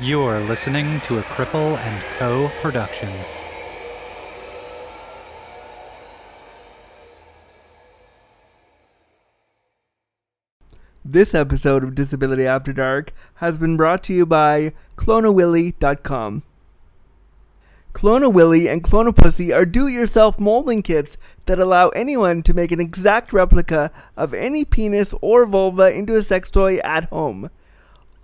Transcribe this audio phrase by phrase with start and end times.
[0.00, 2.52] You're listening to a Cripple and Co.
[2.62, 3.08] production.
[11.04, 16.44] This episode of Disability After Dark has been brought to you by ClonaWilly.com.
[17.92, 22.54] Clone a Willy and Clone a Pussy are do-it-yourself molding kits that allow anyone to
[22.54, 27.50] make an exact replica of any penis or vulva into a sex toy at home.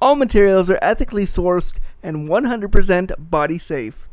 [0.05, 4.07] All materials are ethically sourced and 100% body safe.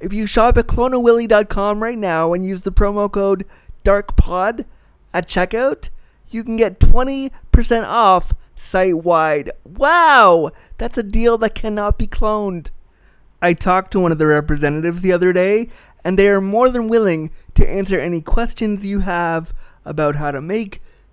[0.00, 3.44] If you shop at clonawilly.com right now and use the promo code
[3.84, 4.64] DARKPOD
[5.12, 5.90] at checkout,
[6.30, 7.30] you can get 20%
[7.84, 9.50] off site wide.
[9.66, 10.50] Wow!
[10.78, 12.70] That's a deal that cannot be cloned.
[13.42, 15.68] I talked to one of the representatives the other day,
[16.06, 19.52] and they are more than willing to answer any questions you have
[19.84, 20.80] about how to make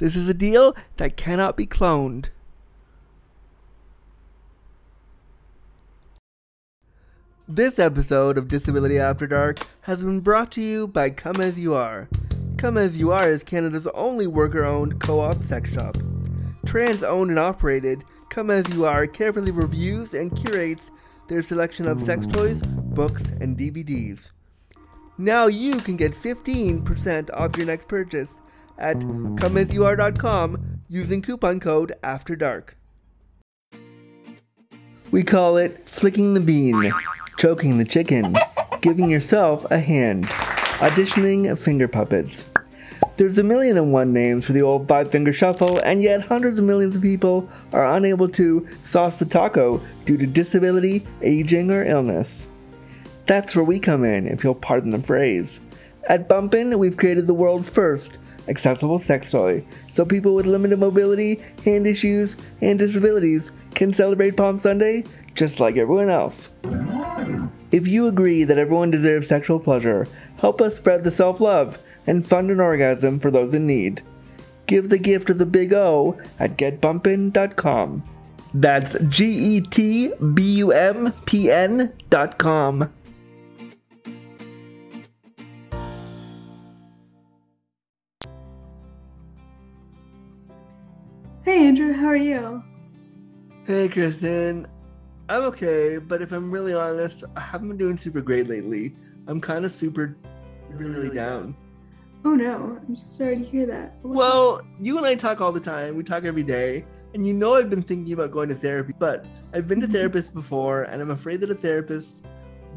[0.00, 2.30] this is a deal that cannot be cloned.
[7.46, 11.74] This episode of Disability After Dark has been brought to you by Come As You
[11.74, 12.08] Are.
[12.56, 15.98] Come As You Are is Canada's only worker owned co op sex shop.
[16.64, 20.90] Trans owned and operated, Come As You Are carefully reviews and curates
[21.28, 24.30] their selection of sex toys, books, and DVDs.
[25.18, 28.32] Now you can get 15% off your next purchase
[28.80, 32.76] at comeasyouare.com using coupon code AFTER DARK.
[35.10, 36.92] We call it flicking the bean,
[37.36, 38.36] choking the chicken,
[38.80, 40.26] giving yourself a hand,
[40.78, 42.48] auditioning finger puppets.
[43.16, 46.58] There's a million and one names for the old five finger shuffle, and yet hundreds
[46.58, 51.84] of millions of people are unable to sauce the taco due to disability, aging, or
[51.84, 52.48] illness.
[53.26, 55.60] That's where we come in, if you'll pardon the phrase.
[56.08, 58.16] At Bumpin', we've created the world's first
[58.50, 64.58] accessible sex toy, so people with limited mobility, hand issues, and disabilities can celebrate Palm
[64.58, 66.50] Sunday just like everyone else.
[67.72, 70.08] If you agree that everyone deserves sexual pleasure,
[70.40, 74.02] help us spread the self love and fund an orgasm for those in need.
[74.66, 78.04] Give the gift of the big O at getbumpin.com.
[78.52, 82.92] That's G E T B U M P N.com.
[91.44, 92.62] Hey Andrew, how are you?
[93.66, 94.66] Hey, Kristen.
[95.28, 98.94] I'm okay, but if I'm really honest, I haven't been doing super great lately.
[99.28, 100.16] I'm kind of super,
[100.70, 101.56] really down.
[102.24, 103.96] Oh no, I'm sorry to hear that.
[104.02, 105.96] What- Well, you and I talk all the time.
[105.96, 106.84] We talk every day.
[107.14, 109.24] And you know I've been thinking about going to therapy, but
[109.54, 109.92] I've been to Mhm.
[109.94, 112.26] therapists before, and I'm afraid that a therapist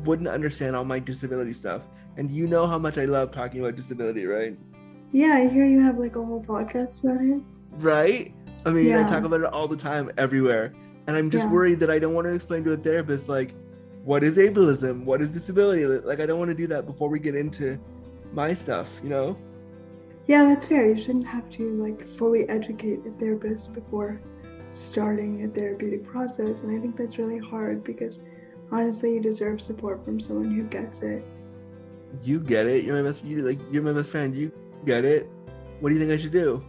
[0.05, 1.87] wouldn't understand all my disability stuff.
[2.17, 4.57] And you know how much I love talking about disability, right?
[5.11, 7.41] yeah, I hear you have like a whole podcast about it.
[7.77, 8.33] Right?
[8.65, 10.73] I mean, I talk about it all the time, everywhere.
[11.07, 11.53] And I'm just Yeah.
[11.53, 13.53] worried that I don't want to explain to a therapist, like,
[14.05, 15.05] what is ableism?
[15.05, 15.85] What is disability?
[15.85, 17.77] Like, I don't want to do that before we get into
[18.33, 19.37] my stuff, you know?
[20.27, 20.87] Yeah, that's fair.
[20.87, 24.21] You shouldn't have to like fully educate a therapist before
[24.71, 26.63] starting a therapeutic process.
[26.63, 28.23] And I think that's really hard because
[28.71, 31.23] honestly, you deserve support from someone who gets it.
[32.21, 32.85] You get it.
[32.85, 33.25] You're my best.
[33.25, 33.59] You like.
[33.71, 34.35] You're my best friend.
[34.35, 34.51] You
[34.85, 35.29] get it.
[35.79, 36.63] What do you think I should do?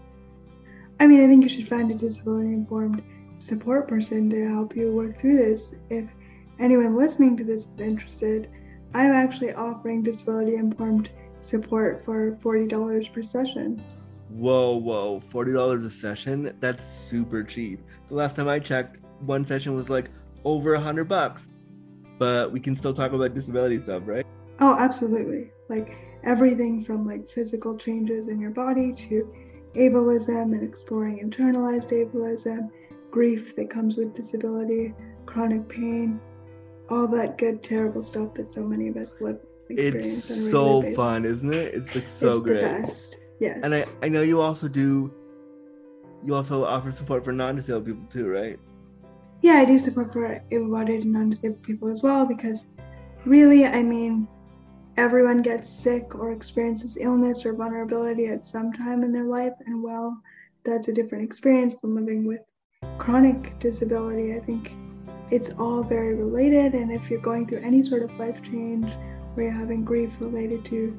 [1.04, 3.02] I mean, I think you should find a disability informed
[3.36, 5.74] support person to help you work through this.
[5.90, 6.14] If
[6.58, 8.48] anyone listening to this is interested,
[8.94, 11.10] I'm actually offering disability informed
[11.40, 13.84] support for $40 per session.
[14.30, 15.20] Whoa, whoa!
[15.20, 16.56] Forty dollars a session?
[16.58, 17.80] That's super cheap.
[18.08, 20.10] The last time I checked, one session was like
[20.42, 21.50] over a hundred bucks.
[22.18, 24.26] But we can still talk about disability stuff, right?
[24.58, 25.50] Oh, absolutely.
[25.68, 29.30] Like everything from like physical changes in your body to
[29.76, 32.70] ableism and exploring internalized ableism,
[33.10, 34.94] grief that comes with disability,
[35.26, 36.20] chronic pain,
[36.90, 39.38] all that good, terrible stuff that so many of us live
[39.68, 40.96] experience It's so basis.
[40.96, 41.74] fun, isn't it?
[41.74, 42.60] It's like so it's great.
[42.60, 43.18] the best.
[43.40, 43.60] Yes.
[43.62, 45.12] And I, I know you also do
[46.22, 48.58] you also offer support for non-disabled people too, right?
[49.42, 52.68] yeah, I do support for able-bodied and non-disabled people as well because
[53.26, 54.26] really, I mean,
[54.96, 59.82] everyone gets sick or experiences illness or vulnerability at some time in their life, and
[59.82, 60.20] well,
[60.64, 62.40] that's a different experience than living with
[62.98, 64.34] chronic disability.
[64.34, 64.74] I think
[65.30, 66.74] it's all very related.
[66.74, 68.94] And if you're going through any sort of life change
[69.34, 70.96] where you're having grief related to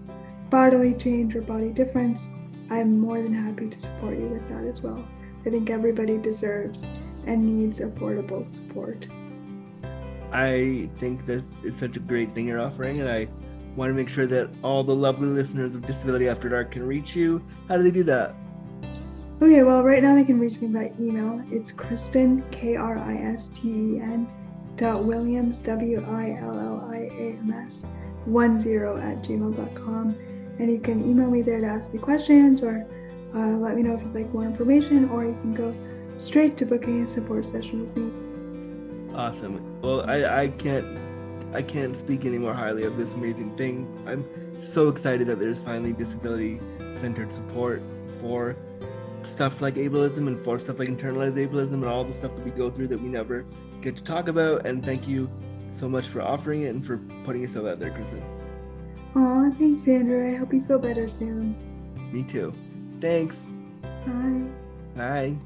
[0.49, 2.29] bodily change or body difference,
[2.69, 5.07] I'm more than happy to support you with that as well.
[5.45, 6.85] I think everybody deserves
[7.25, 9.07] and needs affordable support.
[10.31, 13.27] I think that it's such a great thing you're offering, and I
[13.75, 17.15] want to make sure that all the lovely listeners of Disability After Dark can reach
[17.15, 17.43] you.
[17.67, 18.35] How do they do that?
[19.41, 21.45] Okay, well, right now they can reach me by email.
[21.51, 24.27] It's Kristen, K R I S T E N,
[24.77, 27.85] dot Williams, W I L L I A M S,
[28.25, 30.15] 10 at gmail.com.
[30.57, 32.87] And you can email me there to ask me questions or
[33.35, 35.75] uh, let me know if you'd like more information, or you can go
[36.17, 39.13] straight to booking a support session with me.
[39.13, 39.81] Awesome.
[39.81, 40.85] Well, I, I can't
[41.55, 43.87] I can't speak any more highly of this amazing thing.
[44.05, 44.25] I'm
[44.59, 46.59] so excited that there's finally disability
[46.99, 47.81] centered support
[48.19, 48.57] for
[49.23, 52.51] stuff like ableism and for stuff like internalized ableism and all the stuff that we
[52.51, 53.45] go through that we never
[53.81, 54.65] get to talk about.
[54.65, 55.29] And thank you
[55.71, 58.21] so much for offering it and for putting yourself out there, Kristen.
[59.15, 60.33] Aw, thanks, Andrew.
[60.33, 61.55] I hope you feel better soon.
[62.11, 62.53] Me too.
[62.99, 63.37] Thanks.
[64.05, 64.47] Bye.
[64.95, 65.37] Bye.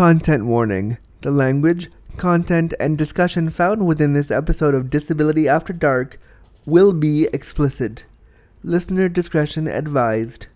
[0.00, 0.96] Content warning.
[1.20, 6.18] The language, content, and discussion found within this episode of Disability After Dark
[6.64, 8.06] will be explicit.
[8.64, 10.46] Listener discretion advised.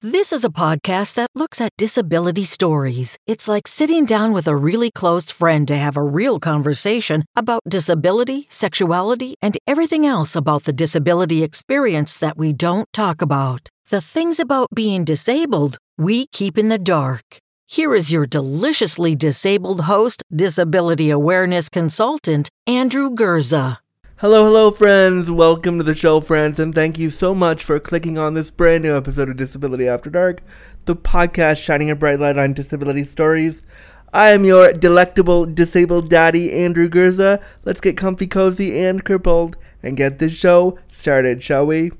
[0.00, 3.16] This is a podcast that looks at disability stories.
[3.26, 7.62] It's like sitting down with a really close friend to have a real conversation about
[7.68, 13.70] disability, sexuality, and everything else about the disability experience that we don't talk about.
[13.88, 17.38] The things about being disabled we keep in the dark.
[17.66, 23.78] Here is your deliciously disabled host, disability awareness consultant, Andrew Gurza.
[24.16, 25.30] Hello, hello, friends.
[25.30, 28.84] Welcome to the show, friends, and thank you so much for clicking on this brand
[28.84, 30.42] new episode of Disability After Dark,
[30.84, 33.62] the podcast shining a bright light on disability stories.
[34.12, 37.42] I am your delectable disabled daddy, Andrew Gurza.
[37.64, 41.92] Let's get comfy, cozy, and crippled and get this show started, shall we?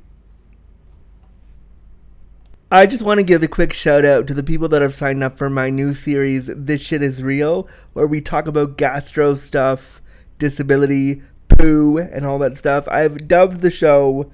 [2.72, 5.22] I just want to give a quick shout out to the people that have signed
[5.22, 10.00] up for my new series, This Shit Is Real, where we talk about gastro stuff,
[10.38, 12.88] disability, poo, and all that stuff.
[12.88, 14.32] I've dubbed the show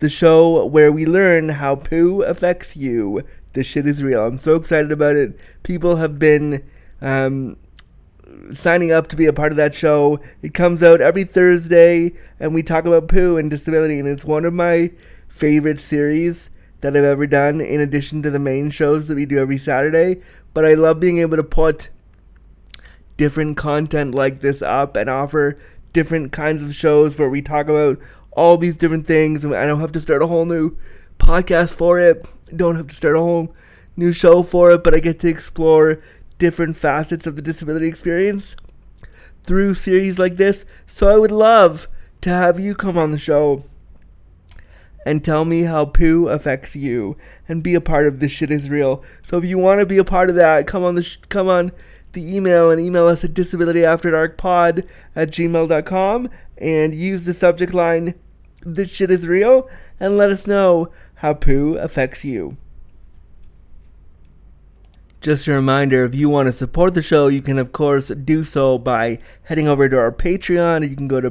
[0.00, 3.22] the show where we learn how poo affects you.
[3.52, 4.26] This shit is real.
[4.26, 5.38] I'm so excited about it.
[5.62, 6.68] People have been
[7.00, 7.56] um,
[8.50, 10.18] signing up to be a part of that show.
[10.42, 14.44] It comes out every Thursday, and we talk about poo and disability, and it's one
[14.44, 14.90] of my
[15.28, 16.50] favorite series
[16.80, 20.20] that I've ever done, in addition to the main shows that we do every Saturday.
[20.54, 21.90] But I love being able to put
[23.16, 25.58] different content like this up and offer
[25.92, 27.98] different kinds of shows where we talk about
[28.32, 29.44] all these different things.
[29.44, 30.76] And I don't have to start a whole new
[31.18, 33.54] podcast for it, don't have to start a whole
[33.96, 36.00] new show for it, but I get to explore
[36.38, 38.56] different facets of the disability experience
[39.44, 40.64] through series like this.
[40.86, 41.88] So I would love
[42.22, 43.64] to have you come on the show
[45.04, 47.16] and tell me how poo affects you
[47.48, 49.02] and be a part of this shit is real.
[49.22, 51.48] So if you want to be a part of that, come on the sh- come
[51.48, 51.72] on
[52.12, 58.14] the email and email us at disabilityafterdarkpod at gmail.com and use the subject line
[58.62, 59.68] this shit is real
[59.98, 62.56] and let us know how poo affects you.
[65.20, 68.42] Just a reminder, if you want to support the show, you can of course do
[68.42, 70.88] so by heading over to our Patreon.
[70.88, 71.30] You can go to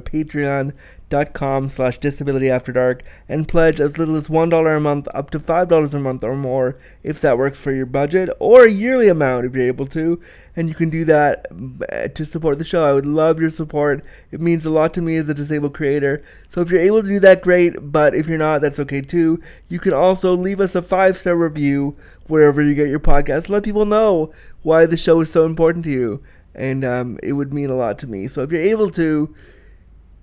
[1.09, 5.39] patreon.com slash disability after dark and pledge as little as $1 a month up to
[5.39, 9.45] $5 a month or more if that works for your budget, or a yearly amount
[9.45, 10.19] if you're able to.
[10.55, 11.47] And you can do that
[11.91, 12.87] uh, to support the show.
[12.87, 14.03] I would love your support.
[14.31, 16.21] It means a lot to me as a disabled creator.
[16.49, 17.91] So if you're able to do that, great.
[17.91, 19.41] But if you're not, that's okay too.
[19.67, 21.95] You can also leave us a five star review
[22.27, 23.49] wherever you get your podcast.
[23.49, 26.21] Let people know why the show is so important to you.
[26.53, 28.27] And um, it would mean a lot to me.
[28.27, 29.33] So if you're able to,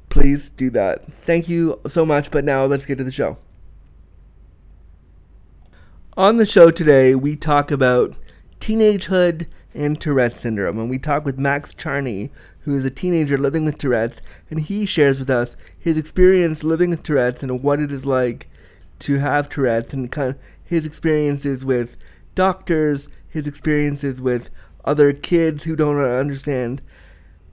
[0.08, 1.06] please do that.
[1.22, 2.30] Thank you so much.
[2.30, 3.38] But now let's get to the show.
[6.16, 8.16] On the show today, we talk about
[8.58, 10.78] teenagehood and Tourette's syndrome.
[10.78, 14.86] And we talk with Max Charney, who is a teenager living with Tourette's, and he
[14.86, 18.48] shares with us his experience living with Tourette's and what it is like
[19.00, 21.96] to have Tourette's and kind of his experiences with
[22.34, 24.50] doctors, his experiences with
[24.84, 26.80] other kids who don't understand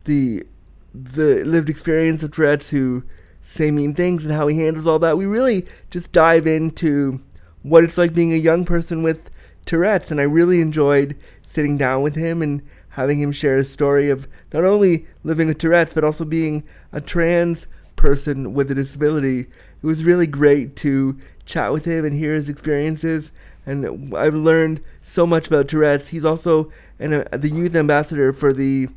[0.06, 0.46] the
[0.94, 3.04] the lived experience of Tourette's who
[3.42, 5.18] say mean things and how he handles all that.
[5.18, 7.22] We really just dive into
[7.62, 9.30] what it's like being a young person with
[9.66, 14.10] Tourette's, and I really enjoyed sitting down with him and having him share his story
[14.10, 19.42] of not only living with Tourette's but also being a trans person with a disability.
[19.42, 23.32] It was really great to chat with him and hear his experiences.
[23.66, 26.10] And I've learned so much about Tourette's.
[26.10, 26.70] He's also
[27.00, 28.90] an, uh, the youth ambassador for the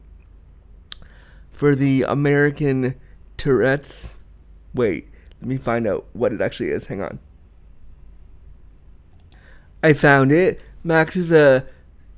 [1.56, 2.94] for the American
[3.38, 4.18] Tourette's.
[4.74, 5.08] Wait,
[5.40, 6.86] let me find out what it actually is.
[6.86, 7.18] Hang on.
[9.82, 10.60] I found it.
[10.84, 11.64] Max is a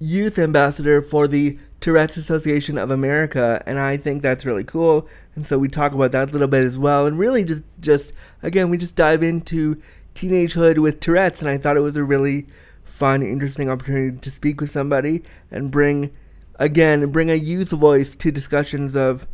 [0.00, 5.08] youth ambassador for the Tourette's Association of America, and I think that's really cool.
[5.36, 8.12] And so we talk about that a little bit as well, and really just just
[8.42, 9.76] again we just dive into
[10.16, 12.48] teenagehood with Tourette's, and I thought it was a really
[12.82, 16.10] fun, interesting opportunity to speak with somebody and bring
[16.58, 19.26] again bring a youth voice to discussions of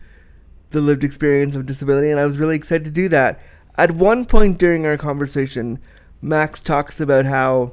[0.70, 3.40] the lived experience of disability, and I was really excited to do that.
[3.76, 5.78] At one point during our conversation,
[6.20, 7.72] Max talks about how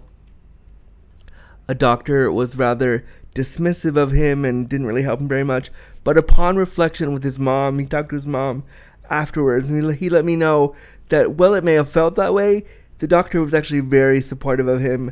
[1.67, 3.03] a doctor was rather
[3.33, 5.71] dismissive of him and didn't really help him very much.
[6.03, 8.63] But upon reflection with his mom, he talked to his mom
[9.09, 10.75] afterwards, and he, let me know
[11.09, 12.65] that while it may have felt that way,
[12.99, 15.11] the doctor was actually very supportive of him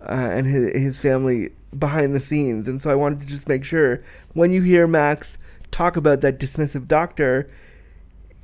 [0.00, 2.68] uh, and his, his family behind the scenes.
[2.68, 4.02] And so I wanted to just make sure
[4.34, 5.38] when you hear Max
[5.70, 7.48] talk about that dismissive doctor,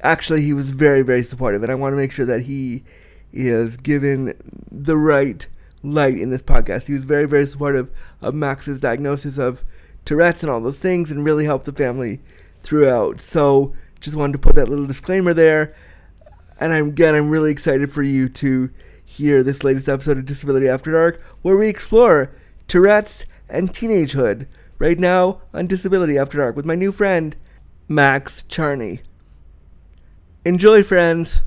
[0.00, 1.62] actually he was very, very supportive.
[1.62, 2.85] And I want to make sure that he
[3.33, 4.35] is given
[4.71, 5.47] the right
[5.83, 6.87] light in this podcast.
[6.87, 7.90] He was very, very supportive
[8.23, 9.62] of Max's diagnosis of
[10.04, 12.21] Tourette's and all those things and really helped the family
[12.62, 13.21] throughout.
[13.21, 15.75] So just wanted to put that little disclaimer there.
[16.59, 18.71] And I'm, again, I'm really excited for you to
[19.04, 22.30] hear this latest episode of Disability After Dark, where we explore
[22.68, 27.37] Tourette's and teenagehood right now on Disability After Dark with my new friend,
[27.88, 29.00] Max Charney.
[30.44, 31.42] Enjoy, friends!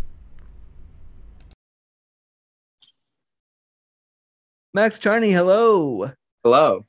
[4.73, 6.11] Max Charney, hello.
[6.43, 6.85] Hello.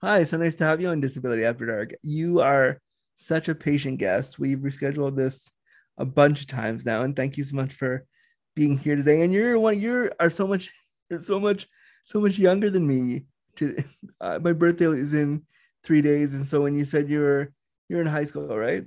[0.00, 1.94] Hi, so nice to have you on Disability After Dark.
[2.02, 2.78] You are
[3.16, 4.38] such a patient guest.
[4.38, 5.50] We've rescheduled this
[5.98, 8.06] a bunch of times now, and thank you so much for
[8.54, 9.22] being here today.
[9.22, 10.72] And you're one, you are so much,
[11.10, 11.66] you're so much,
[12.06, 13.26] so much younger than me.
[13.56, 13.82] To
[14.20, 15.42] uh, my birthday is in
[15.84, 17.52] three days, and so when you said you were
[17.88, 18.84] you're in high school, right?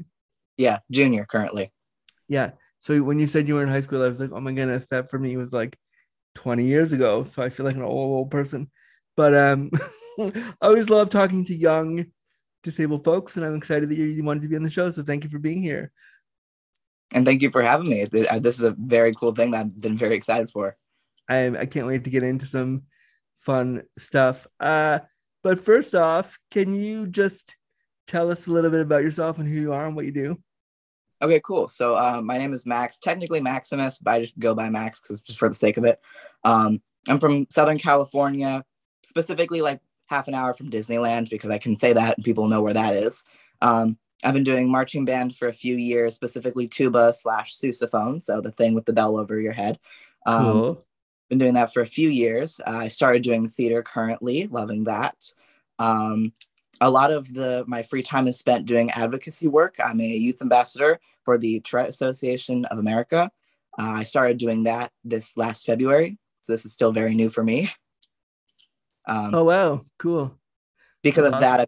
[0.58, 1.72] Yeah, junior currently.
[2.28, 2.52] Yeah.
[2.82, 4.88] So when you said you were in high school, I was like, oh my goodness,
[4.88, 5.78] that for me was like
[6.36, 7.24] 20 years ago.
[7.24, 8.70] So I feel like an old, old person.
[9.16, 9.72] But um,
[10.20, 12.06] I always love talking to young
[12.64, 14.92] disabled folks, and I'm excited that you wanted to be on the show.
[14.92, 15.92] So thank you for being here.
[17.12, 18.04] And thank you for having me.
[18.04, 20.78] Uh, this is a very cool thing that I've been very excited for.
[21.28, 22.84] I, I can't wait to get into some
[23.40, 24.48] fun stuff.
[24.60, 25.00] Uh,
[25.42, 27.56] but first off, can you just
[28.08, 30.38] tell us a little bit about yourself and who you are and what you do?
[31.22, 31.68] Okay, cool.
[31.68, 35.20] So uh, my name is Max, technically Maximus, but I just go by Max because
[35.22, 36.00] just for the sake of it.
[36.44, 38.64] Um, I'm from Southern California,
[39.04, 42.62] specifically like half an hour from Disneyland because I can say that and people know
[42.62, 43.24] where that is.
[43.62, 48.42] Um, I've been doing marching band for a few years, specifically tuba slash sousaphone, so
[48.42, 49.80] the thing with the bell over your head.
[50.26, 50.86] Um, cool.
[51.30, 52.60] Been doing that for a few years.
[52.66, 55.32] Uh, I started doing theater currently, loving that.
[55.78, 56.34] Um,
[56.82, 59.76] a lot of the my free time is spent doing advocacy work.
[59.84, 63.30] I'm a youth ambassador for the Tourette Association of America.
[63.78, 67.44] Uh, I started doing that this last February, so this is still very new for
[67.44, 67.70] me.
[69.08, 70.38] Um, oh wow, cool!
[71.04, 71.68] Because of that, I've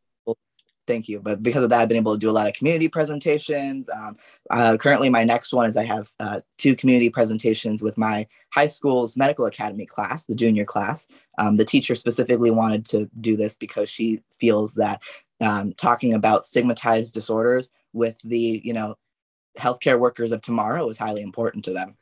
[0.87, 1.19] thank you.
[1.19, 3.89] But because of that, I've been able to do a lot of community presentations.
[3.89, 4.17] Um,
[4.49, 8.67] uh, currently, my next one is I have uh, two community presentations with my high
[8.67, 11.07] school's medical academy class, the junior class.
[11.37, 15.01] Um, the teacher specifically wanted to do this because she feels that
[15.39, 18.95] um, talking about stigmatized disorders with the, you know,
[19.57, 21.95] healthcare workers of tomorrow is highly important to them.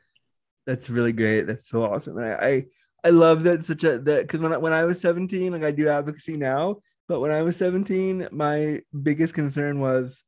[0.66, 1.48] That's really great.
[1.48, 2.18] That's so awesome.
[2.18, 2.66] I, I
[3.04, 5.72] I love that such a that because when I, when I was 17, like I
[5.72, 10.24] do advocacy now, but when I was 17, my biggest concern was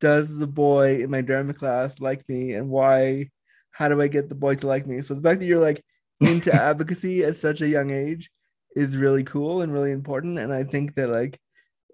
[0.00, 3.30] does the boy in my drama class like me and why
[3.70, 5.02] how do I get the boy to like me?
[5.02, 5.84] So the fact that you're like
[6.20, 8.30] into advocacy at such a young age
[8.74, 10.38] is really cool and really important.
[10.38, 11.38] And I think that like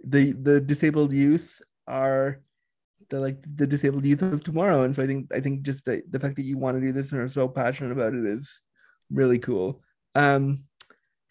[0.05, 2.41] the the disabled youth are
[3.11, 4.83] the like the disabled youth of tomorrow.
[4.83, 6.93] And so I think I think just the, the fact that you want to do
[6.93, 8.63] this and are so passionate about it is
[9.11, 9.83] really cool.
[10.15, 10.65] Um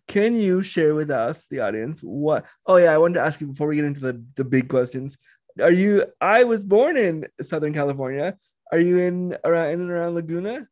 [0.09, 2.47] can you share with us, the audience, what?
[2.65, 5.17] Oh yeah, I wanted to ask you before we get into the the big questions.
[5.61, 6.05] Are you?
[6.19, 8.35] I was born in Southern California.
[8.71, 10.67] Are you in around in and around Laguna?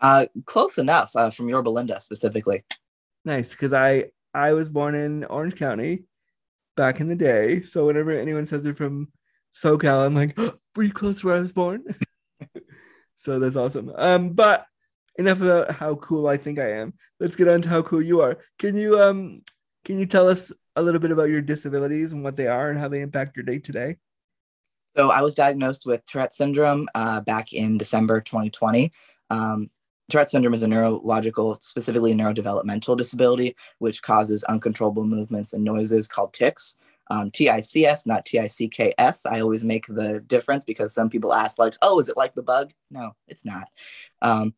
[0.00, 1.12] Uh, close enough.
[1.14, 2.64] Uh, from Yorba Linda specifically.
[3.24, 6.04] Nice, because I I was born in Orange County
[6.76, 7.62] back in the day.
[7.62, 9.12] So whenever anyone says they're from
[9.54, 11.84] SoCal, I'm like, oh, were you close to where I was born?
[13.18, 13.92] so that's awesome.
[13.94, 14.66] Um, but
[15.18, 16.94] enough about how cool I think I am.
[17.20, 18.38] Let's get on to how cool you are.
[18.58, 19.42] Can you um
[19.84, 22.78] can you tell us a little bit about your disabilities and what they are and
[22.78, 23.96] how they impact your day today?
[24.96, 28.92] So I was diagnosed with Tourette syndrome uh, back in December 2020.
[29.28, 29.70] Um,
[30.10, 36.32] Tourette syndrome is a neurological, specifically neurodevelopmental disability, which causes uncontrollable movements and noises called
[36.32, 36.76] tics.
[37.10, 39.26] Um, T-I-C-S, not T-I-C-K-S.
[39.26, 42.42] I always make the difference because some people ask, like, "Oh, is it like the
[42.42, 43.68] bug?" No, it's not.
[44.22, 44.54] Um,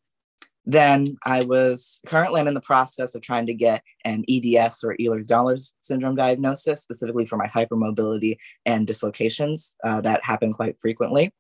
[0.69, 5.73] then I was currently in the process of trying to get an EDS or Ehlers-Danlos
[5.81, 11.33] syndrome diagnosis, specifically for my hypermobility and dislocations uh, that happen quite frequently.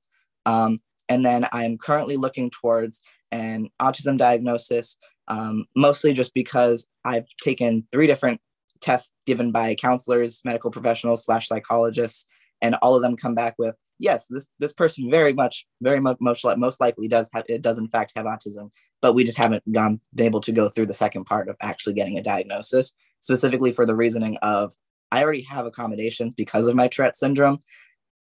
[0.46, 0.80] Um,
[1.10, 4.96] and then I'm currently looking towards an autism diagnosis,
[5.28, 8.40] um, mostly just because I've taken three different
[8.80, 12.24] tests given by counselors, medical professionals, slash psychologists,
[12.62, 16.18] and all of them come back with yes, this this person very much, very much
[16.20, 19.70] most, most likely does have it does in fact have autism, but we just haven't
[19.72, 23.72] gone been able to go through the second part of actually getting a diagnosis, specifically
[23.72, 24.74] for the reasoning of
[25.10, 27.58] I already have accommodations because of my Tourette syndrome.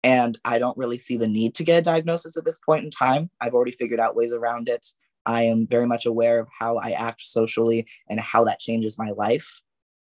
[0.04, 2.92] And I don't really see the need to get a diagnosis at this point in
[2.92, 3.32] time.
[3.42, 4.86] I've already figured out ways around it.
[5.26, 9.10] I am very much aware of how I act socially and how that changes my
[9.10, 9.62] life.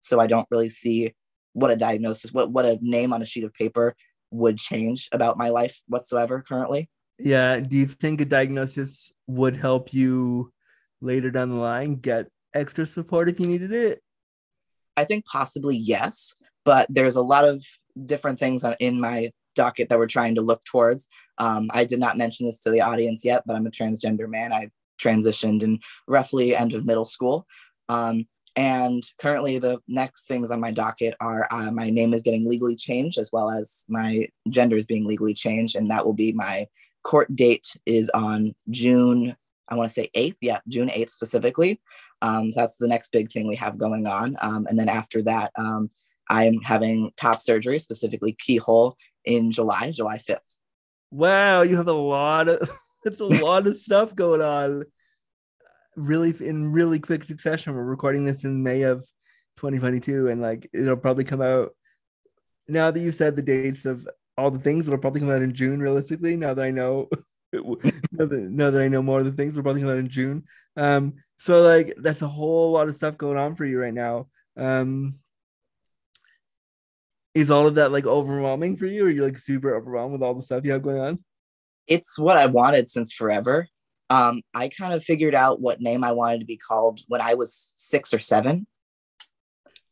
[0.01, 1.15] So I don't really see
[1.53, 3.95] what a diagnosis, what, what a name on a sheet of paper
[4.33, 6.89] would change about my life whatsoever currently.
[7.19, 7.61] Yeah.
[7.61, 10.53] Do you think a diagnosis would help you
[11.01, 14.03] later down the line get extra support if you needed it?
[14.97, 16.35] I think possibly yes,
[16.65, 17.65] but there's a lot of
[18.05, 21.09] different things in my docket that we're trying to look towards.
[21.39, 24.53] Um, I did not mention this to the audience yet, but I'm a transgender man.
[24.53, 24.71] I
[25.01, 27.47] transitioned in roughly end of middle school.
[27.89, 32.49] Um, and currently, the next things on my docket are uh, my name is getting
[32.49, 36.33] legally changed, as well as my gender is being legally changed, and that will be
[36.33, 36.67] my
[37.03, 39.37] court date is on June.
[39.69, 41.81] I want to say 8th, yeah, June 8th specifically.
[42.21, 44.37] Um, so that's the next big thing we have going on.
[44.43, 45.89] Um, and then after that, um,
[46.29, 50.59] I'm having top surgery, specifically keyhole, in July, July 5th.
[51.11, 52.71] Wow, you have a lot of
[53.05, 54.85] it's a lot of stuff going on
[55.97, 57.75] really in really quick succession.
[57.75, 59.01] We're recording this in May of
[59.57, 61.71] 2022, and like it'll probably come out
[62.69, 64.87] now that you said the dates of all the things.
[64.87, 66.37] It'll probably come out in June, realistically.
[66.37, 67.09] Now that I know,
[67.53, 70.09] now, that, now that I know more of the things, will probably come out in
[70.09, 70.45] June.
[70.77, 74.29] Um, so like that's a whole lot of stuff going on for you right now.
[74.57, 75.17] Um,
[77.35, 79.05] is all of that like overwhelming for you?
[79.05, 81.25] Or are you like super overwhelmed with all the stuff you have going on?
[81.87, 83.67] It's what I wanted since forever
[84.11, 87.35] um, I kind of figured out what name I wanted to be called when I
[87.35, 88.67] was six or seven.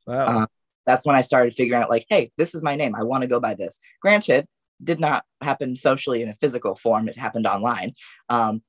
[0.06, 0.26] Wow.
[0.26, 0.46] Um,
[0.86, 2.94] that's when I started figuring out, like, hey, this is my name.
[2.94, 3.78] I want to go by this.
[4.02, 4.46] Granted,
[4.82, 7.08] did not happen socially in a physical form.
[7.08, 7.92] It happened online.
[8.28, 8.62] Um,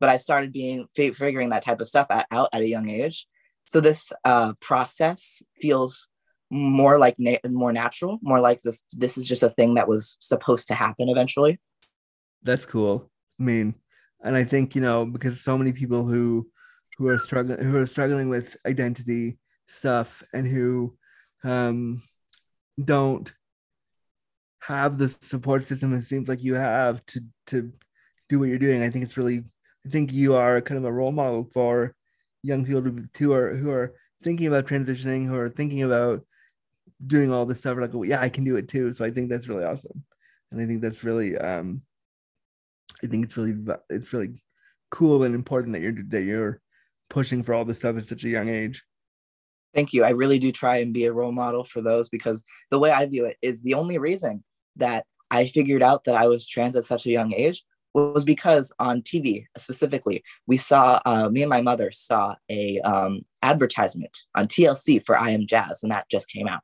[0.00, 2.88] but I started being f- figuring that type of stuff at, out at a young
[2.88, 3.26] age.
[3.64, 6.08] So this uh, process feels
[6.50, 8.82] more like na- more natural, more like this.
[8.92, 11.60] This is just a thing that was supposed to happen eventually.
[12.42, 13.10] That's cool.
[13.38, 13.74] I mean,
[14.22, 16.48] and I think you know because so many people who
[16.96, 20.96] who are struggling who are struggling with identity stuff and who
[21.44, 22.02] um,
[22.82, 23.32] don't
[24.60, 27.72] have the support system it seems like you have to to
[28.28, 28.82] do what you're doing.
[28.82, 29.44] I think it's really
[29.86, 31.94] I think you are kind of a role model for
[32.42, 36.24] young people to, who are who are thinking about transitioning, who are thinking about
[37.06, 37.78] doing all this stuff.
[37.78, 38.92] Like, oh, yeah, I can do it too.
[38.92, 40.04] So I think that's really awesome,
[40.50, 41.82] and I think that's really um,
[43.02, 43.56] I think it's really
[43.90, 44.42] it's really
[44.90, 46.60] cool and important that you're that you're
[47.10, 48.84] pushing for all this stuff at such a young age.
[49.74, 50.04] Thank you.
[50.04, 53.06] I really do try and be a role model for those because the way I
[53.06, 54.42] view it is the only reason
[54.76, 58.72] that I figured out that I was trans at such a young age was because
[58.78, 64.46] on TV specifically, we saw uh, me and my mother saw a um, advertisement on
[64.46, 66.62] TLC for I Am Jazz when that just came out.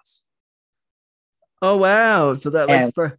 [1.62, 2.34] Oh wow!
[2.34, 3.16] So that like sp-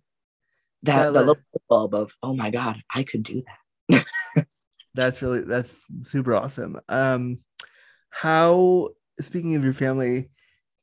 [0.86, 1.38] that the little
[1.70, 3.42] bulb of oh my god i could do
[3.90, 4.06] that.
[4.96, 6.80] That's really that's super awesome.
[6.88, 7.36] Um
[8.10, 10.30] how speaking of your family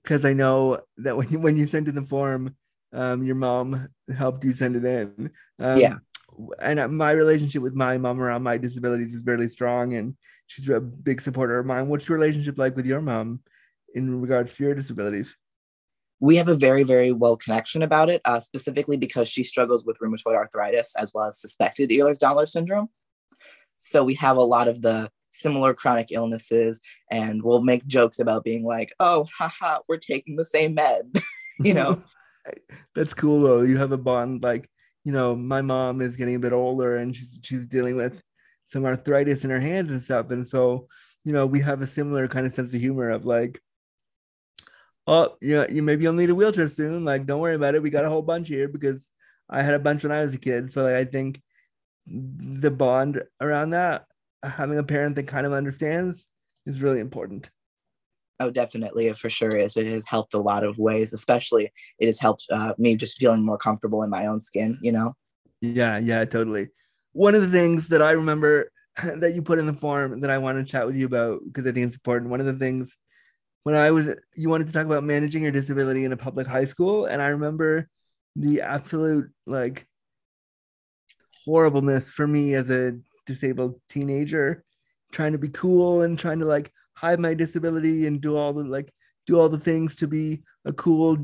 [0.02, 2.54] because i know that when you when you sent in the form
[2.92, 5.30] um your mom helped you send it in.
[5.58, 5.96] Um, yeah.
[6.60, 10.14] and my relationship with my mom around my disabilities is really strong and
[10.46, 11.88] she's a big supporter of mine.
[11.88, 13.40] What's your relationship like with your mom
[13.94, 15.36] in regards to your disabilities
[16.22, 19.98] we have a very very well connection about it uh, specifically because she struggles with
[19.98, 22.88] rheumatoid arthritis as well as suspected ehlers-danlos syndrome.
[23.80, 26.80] So we have a lot of the similar chronic illnesses
[27.10, 31.10] and we'll make jokes about being like oh haha we're taking the same med
[31.58, 32.02] you know?
[32.94, 33.62] That's cool though.
[33.62, 34.70] You have a bond like
[35.04, 38.22] you know my mom is getting a bit older and she's she's dealing with
[38.66, 40.30] some arthritis in her hand and stuff.
[40.30, 40.86] And so
[41.24, 43.60] you know we have a similar kind of sense of humor of like
[45.06, 47.90] oh yeah you maybe you'll need a wheelchair soon like don't worry about it we
[47.90, 49.08] got a whole bunch here because
[49.52, 50.72] I had a bunch when I was a kid.
[50.72, 51.40] So like, I think
[52.06, 54.06] the bond around that,
[54.42, 56.26] having a parent that kind of understands,
[56.64, 57.50] is really important.
[58.40, 59.76] Oh, definitely, it for sure is.
[59.76, 63.44] It has helped a lot of ways, especially it has helped uh, me just feeling
[63.44, 64.78] more comfortable in my own skin.
[64.80, 65.14] You know.
[65.60, 66.68] Yeah, yeah, totally.
[67.12, 68.70] One of the things that I remember
[69.04, 71.66] that you put in the form that I want to chat with you about because
[71.66, 72.30] I think it's important.
[72.30, 72.96] One of the things
[73.64, 76.64] when I was you wanted to talk about managing your disability in a public high
[76.64, 77.88] school, and I remember
[78.36, 79.86] the absolute like
[81.44, 84.64] horribleness for me as a disabled teenager
[85.12, 88.64] trying to be cool and trying to like hide my disability and do all the
[88.64, 88.92] like
[89.26, 91.16] do all the things to be a cool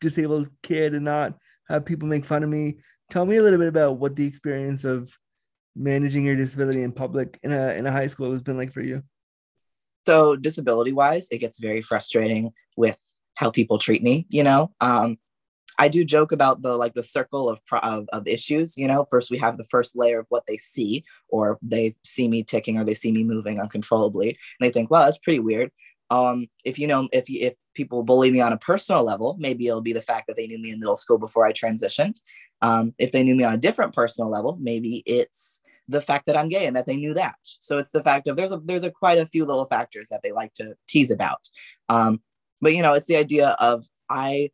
[0.00, 1.34] disabled kid and not
[1.68, 2.76] have people make fun of me.
[3.10, 5.16] Tell me a little bit about what the experience of
[5.74, 8.82] managing your disability in public in a in a high school has been like for
[8.82, 9.02] you
[10.06, 12.96] so disability wise it gets very frustrating with
[13.34, 15.18] how people treat me you know um
[15.78, 18.76] I do joke about the like the circle of, of of issues.
[18.76, 22.28] You know, first we have the first layer of what they see, or they see
[22.28, 25.70] me ticking, or they see me moving uncontrollably, and they think, "Well, that's pretty weird."
[26.10, 29.82] Um, if you know, if if people bully me on a personal level, maybe it'll
[29.82, 32.16] be the fact that they knew me in middle school before I transitioned.
[32.62, 36.36] Um, if they knew me on a different personal level, maybe it's the fact that
[36.36, 37.36] I'm gay and that they knew that.
[37.60, 40.20] So it's the fact of there's a there's a quite a few little factors that
[40.22, 41.48] they like to tease about.
[41.88, 42.20] Um,
[42.60, 44.50] but you know, it's the idea of I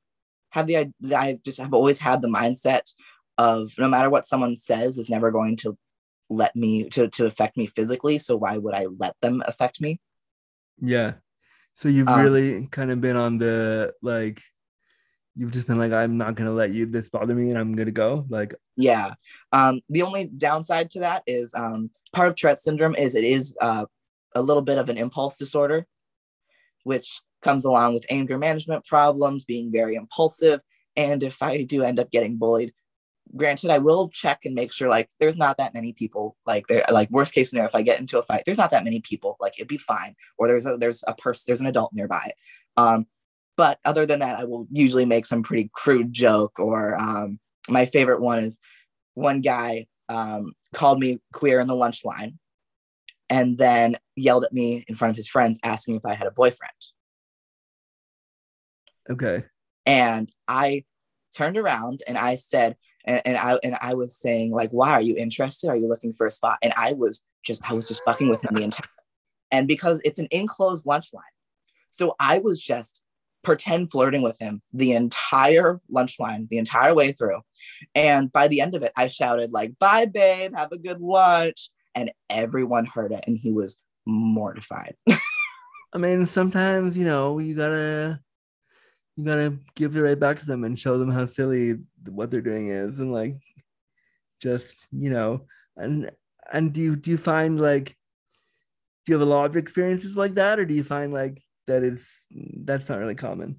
[0.51, 2.92] have the I just have always had the mindset
[3.38, 5.77] of no matter what someone says is never going to
[6.29, 8.18] let me to to affect me physically.
[8.18, 10.01] So why would I let them affect me?
[10.81, 11.14] Yeah.
[11.75, 14.42] So you've um, really kind of been on the like
[15.37, 17.90] you've just been like i'm not to let you this bother me and i'm to
[17.90, 19.12] go like yeah
[19.53, 23.57] um the only downside to that is um part of tourette syndrome is it is
[23.61, 23.87] uh,
[24.35, 25.87] a little bit of an impulse disorder
[26.85, 30.61] which comes along with anger management problems, being very impulsive.
[30.97, 32.73] And if I do end up getting bullied,
[33.37, 36.85] granted, I will check and make sure like there's not that many people like there
[36.90, 39.37] like worst case scenario if I get into a fight, there's not that many people,
[39.40, 40.14] like it'd be fine.
[40.38, 42.33] Or there's a there's a person, there's an adult nearby.
[42.77, 43.07] Um,
[43.57, 47.38] but other than that, I will usually make some pretty crude joke or um,
[47.69, 48.59] my favorite one is
[49.15, 52.38] one guy um, called me queer in the lunch line
[53.29, 56.33] and then yelled at me in front of his friends asking if I had a
[56.33, 56.73] boyfriend.
[59.11, 59.45] Okay.
[59.85, 60.85] And I
[61.37, 65.03] turned around and I said, and, and I and I was saying, like, why are
[65.03, 65.69] you interested?
[65.69, 66.59] Are you looking for a spot?
[66.62, 68.87] And I was just, I was just fucking with him the entire
[69.53, 71.25] and because it's an enclosed lunch line.
[71.91, 73.03] So I was just
[73.42, 77.40] pretend flirting with him the entire lunch line, the entire way through.
[77.94, 81.70] And by the end of it, I shouted, like, bye, babe, have a good lunch.
[81.94, 84.96] And everyone heard it and he was mortified.
[85.92, 88.20] I mean, sometimes, you know, you gotta
[89.16, 91.74] you gotta give it right back to them and show them how silly
[92.09, 93.37] what they're doing is and like
[94.40, 95.42] just you know
[95.76, 96.11] and
[96.52, 97.96] and do you do you find like
[99.05, 101.83] do you have a lot of experiences like that or do you find like that
[101.83, 102.27] it's
[102.64, 103.57] that's not really common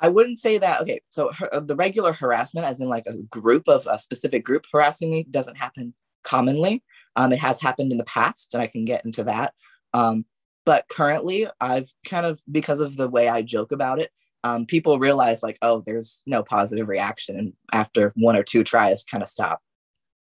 [0.00, 3.68] i wouldn't say that okay so her, the regular harassment as in like a group
[3.68, 6.82] of a specific group harassing me doesn't happen commonly
[7.16, 9.54] um, it has happened in the past and i can get into that
[9.94, 10.24] um,
[10.64, 14.10] but currently i've kind of because of the way i joke about it
[14.46, 19.02] um, people realize like, oh, there's no positive reaction, and after one or two tries,
[19.02, 19.60] kind of stop.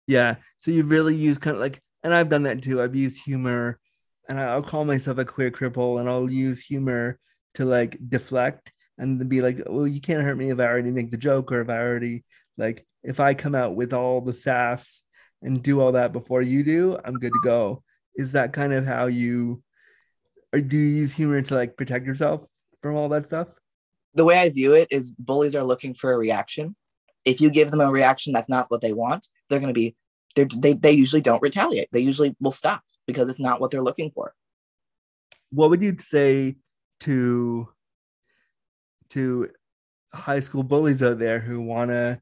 [0.07, 0.35] Yeah.
[0.57, 2.81] So you really use kind of like, and I've done that too.
[2.81, 3.77] I've used humor,
[4.27, 7.19] and I'll call myself a queer cripple, and I'll use humor
[7.55, 11.11] to like deflect and be like, well, you can't hurt me if I already make
[11.11, 12.23] the joke, or if I already
[12.57, 15.03] like, if I come out with all the sass
[15.41, 17.83] and do all that before you do, I'm good to go.
[18.15, 19.61] Is that kind of how you,
[20.53, 22.45] or do you use humor to like protect yourself
[22.81, 23.49] from all that stuff?
[24.15, 26.75] the way I view it is bullies are looking for a reaction.
[27.25, 29.95] If you give them a reaction that's not what they want, they're going to be,
[30.35, 31.89] they they usually don't retaliate.
[31.91, 34.33] They usually will stop because it's not what they're looking for.
[35.51, 36.57] What would you say
[37.01, 37.69] to
[39.09, 39.49] to
[40.13, 42.21] high school bullies out there who wanna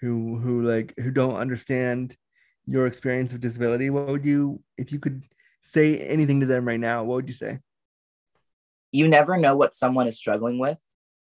[0.00, 2.16] who who like who don't understand
[2.66, 3.90] your experience of disability?
[3.90, 5.22] What would you if you could
[5.62, 7.04] say anything to them right now?
[7.04, 7.58] What would you say?
[8.92, 10.78] You never know what someone is struggling with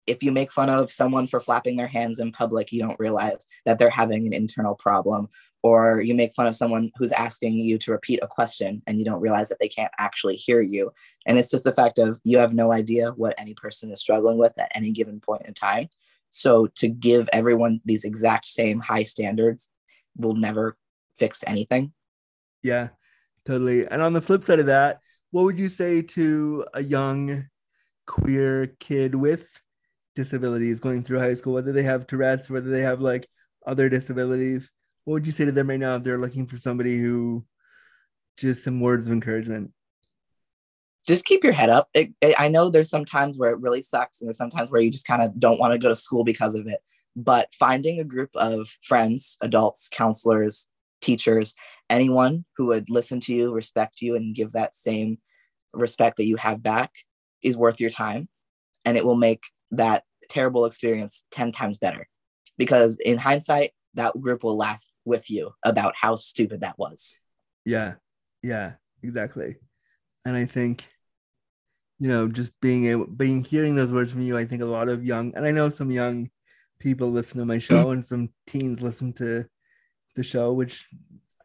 [0.07, 3.47] if you make fun of someone for flapping their hands in public, you don't realize
[3.65, 5.27] that they're having an internal problem.
[5.63, 9.05] Or you make fun of someone who's asking you to repeat a question and you
[9.05, 10.91] don't realize that they can't actually hear you.
[11.25, 14.37] And it's just the fact of you have no idea what any person is struggling
[14.37, 15.87] with at any given point in time.
[16.29, 19.69] So to give everyone these exact same high standards
[20.15, 20.77] will never
[21.17, 21.93] fix anything.
[22.61, 22.89] Yeah,
[23.45, 23.87] totally.
[23.87, 27.47] And on the flip side of that, what would you say to a young
[28.05, 29.61] queer kid with
[30.15, 33.27] disabilities going through high school, whether they have Tourette's, whether they have like
[33.65, 34.71] other disabilities,
[35.05, 37.45] what would you say to them right now if they're looking for somebody who
[38.37, 39.71] just some words of encouragement?
[41.07, 41.89] Just keep your head up.
[41.93, 44.81] It, it, I know there's some times where it really sucks, and there's sometimes where
[44.81, 46.79] you just kind of don't want to go to school because of it.
[47.15, 50.67] But finding a group of friends, adults, counselors,
[51.01, 51.53] teachers,
[51.89, 55.19] anyone who would listen to you, respect you, and give that same
[55.71, 56.91] respect that you have back
[57.43, 58.27] is worth your time.
[58.83, 62.07] And it will make that terrible experience 10 times better.
[62.57, 67.19] Because in hindsight, that group will laugh with you about how stupid that was.
[67.65, 67.95] Yeah.
[68.41, 68.73] Yeah,
[69.03, 69.55] exactly.
[70.25, 70.87] And I think,
[71.99, 74.89] you know, just being able, being hearing those words from you, I think a lot
[74.89, 76.29] of young, and I know some young
[76.79, 79.45] people listen to my show and some teens listen to
[80.15, 80.87] the show, which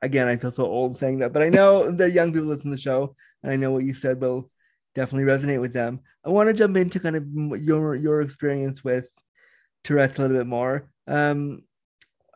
[0.03, 2.77] again, I feel so old saying that, but I know the young people listen to
[2.77, 4.51] the show, and I know what you said will
[4.95, 6.01] definitely resonate with them.
[6.25, 7.25] I want to jump into kind of
[7.63, 9.09] your your experience with
[9.85, 10.91] Tourette's a little bit more.
[11.07, 11.63] Um,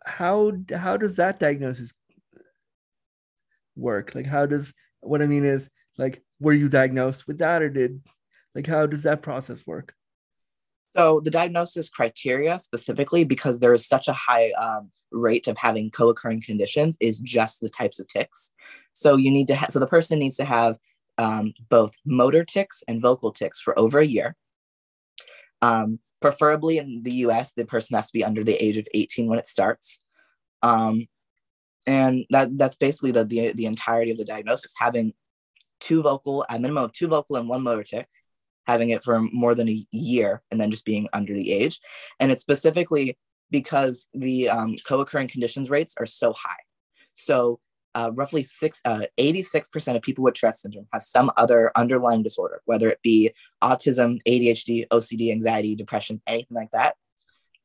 [0.04, 1.92] how how does that diagnosis
[3.76, 4.14] work?
[4.14, 8.02] Like, how does what I mean is like, were you diagnosed with that, or did
[8.54, 9.94] like how does that process work?
[10.96, 15.90] So the diagnosis criteria specifically, because there is such a high um, rate of having
[15.90, 18.52] co-occurring conditions, is just the types of tics.
[18.92, 20.76] So you need to have, so the person needs to have
[21.18, 24.36] um, both motor tics and vocal tics for over a year.
[25.62, 29.28] Um, preferably in the U.S., the person has to be under the age of 18
[29.28, 30.00] when it starts.
[30.62, 31.06] Um,
[31.86, 35.12] and that that's basically the, the the entirety of the diagnosis, having
[35.80, 38.08] two vocal, a minimum of two vocal and one motor tic
[38.66, 41.80] having it for more than a year and then just being under the age.
[42.18, 43.18] And it's specifically
[43.50, 46.62] because the um, co-occurring conditions rates are so high.
[47.12, 47.60] So
[47.94, 52.60] uh, roughly six, uh, 86% of people with Tourette syndrome have some other underlying disorder,
[52.64, 56.96] whether it be autism, ADHD, OCD, anxiety, depression, anything like that.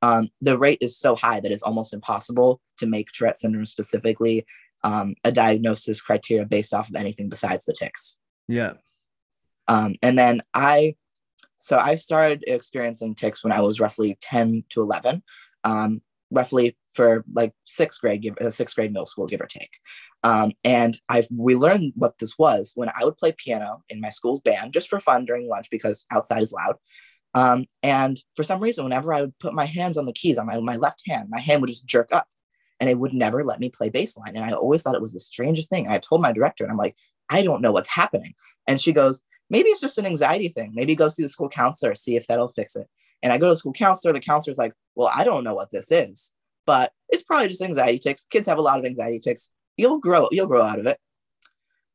[0.02, 4.46] Um, the rate is so high that it's almost impossible to make Tourette syndrome specifically
[4.84, 8.20] um, a diagnosis criteria based off of anything besides the tics.
[8.48, 8.74] Yeah.
[9.68, 10.96] Um, and then I,
[11.56, 15.22] so I started experiencing tics when I was roughly 10 to 11,
[15.64, 19.72] um, roughly for like sixth grade, give, uh, sixth grade middle school, give or take.
[20.24, 24.10] Um, and I we learned what this was when I would play piano in my
[24.10, 26.76] school's band just for fun during lunch because outside is loud.
[27.34, 30.48] Um, and for some reason, whenever I would put my hands on the keys on
[30.48, 32.28] my, my left hand, my hand would just jerk up
[32.80, 34.36] and it would never let me play bass line.
[34.36, 35.86] And I always thought it was the strangest thing.
[35.86, 36.96] And I told my director, and I'm like,
[37.30, 38.34] I don't know what's happening.
[38.68, 40.72] And she goes, maybe it's just an anxiety thing.
[40.74, 42.88] Maybe go see the school counselor, see if that'll fix it.
[43.22, 44.14] And I go to school counselor.
[44.14, 46.32] The counselor's like, well, I don't know what this is,
[46.66, 48.26] but it's probably just anxiety tics.
[48.26, 49.52] Kids have a lot of anxiety tics.
[49.78, 51.00] You'll grow, you'll grow out of it.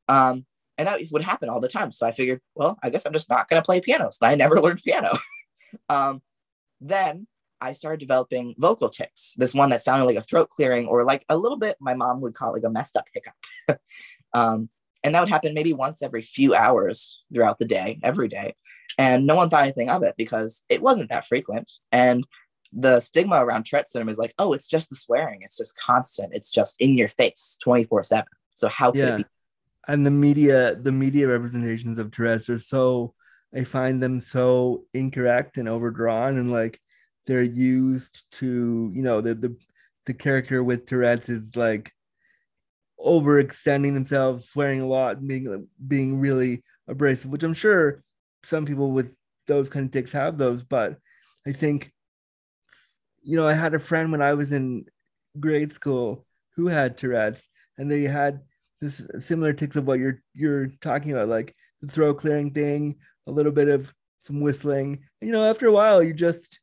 [0.08, 1.92] Um, and that would happen all the time.
[1.92, 4.10] So I figured, well, I guess I'm just not going to play piano.
[4.10, 5.18] So I never learned piano.
[5.88, 6.22] um,
[6.80, 7.26] then
[7.60, 9.34] I started developing vocal tics.
[9.36, 12.20] This one that sounded like a throat clearing or like a little bit, my mom
[12.20, 13.34] would call it like a messed up hiccup.
[14.34, 14.68] um,
[15.02, 18.54] and that would happen maybe once every few hours throughout the day, every day.
[18.98, 21.70] And no one thought anything of it because it wasn't that frequent.
[21.90, 22.26] And
[22.72, 25.40] the stigma around Tourette syndrome is like, oh, it's just the swearing.
[25.42, 26.32] It's just constant.
[26.34, 28.24] It's just in your face 24 7.
[28.54, 29.14] So how could yeah.
[29.14, 29.24] it be?
[29.86, 33.14] And the media, the media representations of Tourette's are so,
[33.54, 36.80] I find them so incorrect and overdrawn and like
[37.26, 39.56] they're used to, you know, the, the,
[40.06, 41.92] the character with Tourette's is like
[42.98, 48.03] overextending themselves, swearing a lot, being being really abrasive, which I'm sure
[48.44, 49.12] some people with
[49.46, 50.98] those kind of tics have those, but
[51.46, 51.92] I think
[53.24, 54.84] you know, I had a friend when I was in
[55.40, 56.26] grade school
[56.56, 58.42] who had Tourette's and they had
[58.80, 63.32] this similar tics of what you're you're talking about, like the throat clearing thing, a
[63.32, 65.04] little bit of some whistling.
[65.20, 66.60] And, you know, after a while you just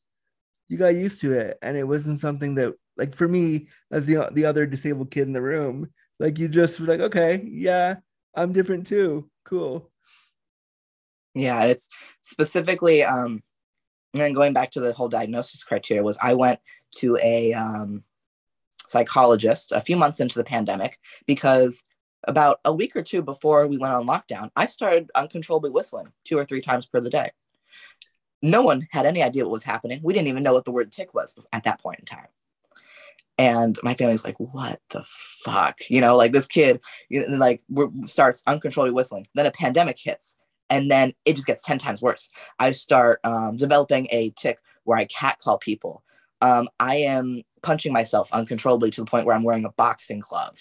[0.67, 4.29] you got used to it and it wasn't something that like for me as the
[4.31, 5.89] the other disabled kid in the room
[6.19, 7.95] like you just were like okay yeah
[8.35, 9.91] i'm different too cool
[11.33, 11.89] yeah it's
[12.21, 13.41] specifically um
[14.13, 16.59] and then going back to the whole diagnosis criteria was i went
[16.91, 18.03] to a um,
[18.87, 21.83] psychologist a few months into the pandemic because
[22.25, 26.37] about a week or two before we went on lockdown i started uncontrollably whistling two
[26.37, 27.31] or three times per the day.
[28.41, 29.99] No one had any idea what was happening.
[30.03, 32.27] We didn't even know what the word tic was at that point in time.
[33.37, 35.79] And my family's like what the fuck?
[35.89, 36.81] You know like this kid
[37.29, 37.61] like
[38.05, 39.27] starts uncontrollably whistling.
[39.35, 40.37] Then a pandemic hits
[40.71, 42.31] and then it just gets 10 times worse.
[42.57, 46.03] I start um, developing a tic where i cat call people.
[46.41, 50.57] Um, i am punching myself uncontrollably to the point where i'm wearing a boxing glove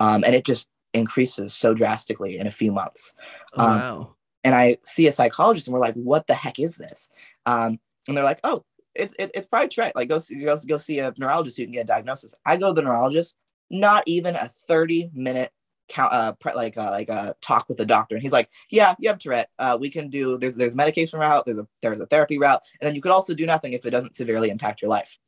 [0.00, 3.14] um, and it just increases so drastically in a few months.
[3.54, 4.14] Oh, um, wow.
[4.42, 7.08] and i see a psychologist and we're like what the heck is this?
[7.46, 9.96] Um, and they're like oh it's it, it's probably Tourette.
[9.96, 12.34] Like go see go, go see a neurologist who can get a diagnosis.
[12.44, 13.36] I go to the neurologist,
[13.70, 15.52] not even a 30 minute
[15.88, 18.94] count uh pre- like uh, like uh talk with the doctor and he's like yeah
[18.98, 22.00] you have tourette uh we can do there's there's a medication route there's a there's
[22.00, 24.80] a therapy route and then you could also do nothing if it doesn't severely impact
[24.80, 25.18] your life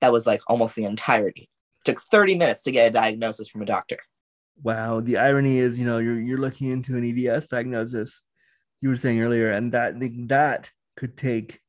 [0.00, 1.48] that was like almost the entirety
[1.84, 3.98] took 30 minutes to get a diagnosis from a doctor
[4.60, 5.00] Wow.
[5.00, 8.22] The irony is, you know, you're you're looking into an EDS diagnosis,
[8.80, 9.94] you were saying earlier, and that
[10.28, 11.60] that could take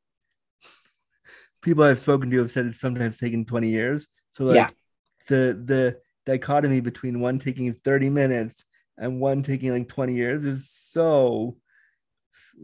[1.61, 4.07] people I've spoken to have said it's sometimes taken 20 years.
[4.31, 4.69] So like Yeah.
[5.27, 8.65] the the dichotomy between one taking 30 minutes
[8.97, 11.57] and one taking like 20 years is so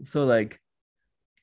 [0.04, 0.60] so like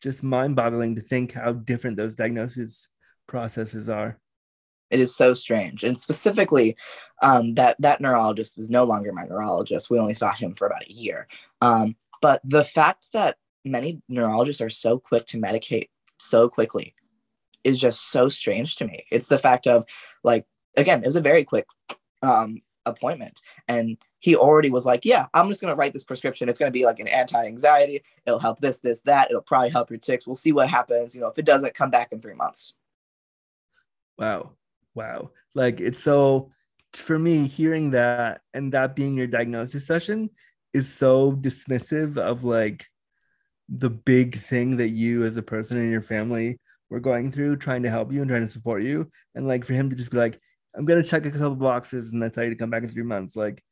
[0.01, 2.89] just mind-boggling to think how different those diagnosis
[3.27, 4.19] processes are.
[4.91, 5.83] it is so strange.
[5.83, 6.77] And specifically
[7.21, 9.89] um, that that neurologist was no longer my neurologist.
[9.89, 11.27] We only saw him for about a year.
[11.61, 16.93] Um, but the fact that many neurologists are so quick to medicate so quickly
[17.63, 19.05] is just so strange to me.
[19.11, 19.85] It's the fact of
[20.23, 20.45] like
[20.77, 21.65] again it was a very quick
[22.23, 23.41] um, appointment.
[23.67, 26.49] And he already was like yeah i'm just going to write this prescription.
[26.49, 28.01] It's going to be like an anti-anxiety.
[28.25, 29.29] It'll help this this that.
[29.29, 30.25] It'll probably help your tics.
[30.25, 32.73] We'll see what happens you know if it doesn't come back in three months.
[34.17, 34.51] Wow.
[34.95, 35.31] Wow.
[35.53, 36.49] Like it's so
[36.93, 40.29] for me hearing that and that being your diagnosis session
[40.73, 42.85] is so dismissive of like
[43.69, 46.59] the big thing that you as a person and your family
[46.89, 49.09] were going through trying to help you and trying to support you.
[49.35, 50.39] And like for him to just be like
[50.75, 52.89] I'm going to check a couple boxes and that's how you to come back in
[52.89, 53.63] 3 months like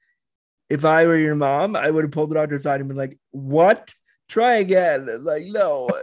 [0.70, 3.18] if I were your mom I would have pulled the doctor aside and been like
[3.32, 3.94] what
[4.30, 5.90] try again like no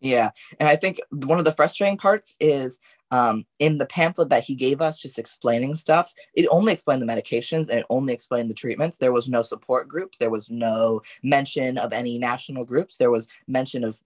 [0.00, 0.30] Yeah.
[0.60, 2.78] And I think one of the frustrating parts is
[3.10, 7.06] um, in the pamphlet that he gave us, just explaining stuff, it only explained the
[7.06, 8.98] medications and it only explained the treatments.
[8.98, 10.18] There was no support groups.
[10.18, 12.96] There was no mention of any national groups.
[12.96, 14.00] There was mention of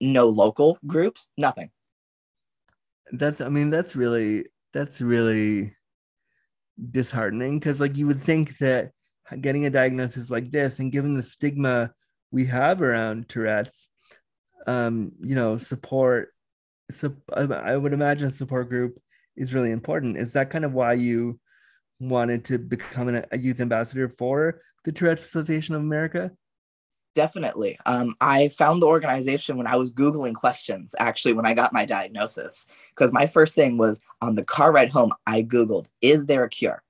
[0.00, 1.70] no local groups, nothing.
[3.12, 4.46] that's i mean that's really
[4.76, 5.74] that's really
[6.90, 8.90] disheartening because like you would think that
[9.40, 11.90] getting a diagnosis like this and given the stigma
[12.30, 13.88] we have around tourette's
[14.66, 16.32] um you know support
[16.94, 18.98] so I, would imagine support group
[19.36, 20.16] is really important.
[20.16, 21.40] Is that kind of why you
[21.98, 26.30] wanted to become a youth ambassador for the tourette's association of america
[27.16, 27.78] Definitely.
[27.86, 31.86] Um, I found the organization when I was Googling questions, actually, when I got my
[31.86, 32.66] diagnosis.
[32.90, 36.48] Because my first thing was on the car ride home, I Googled, is there a
[36.50, 36.82] cure?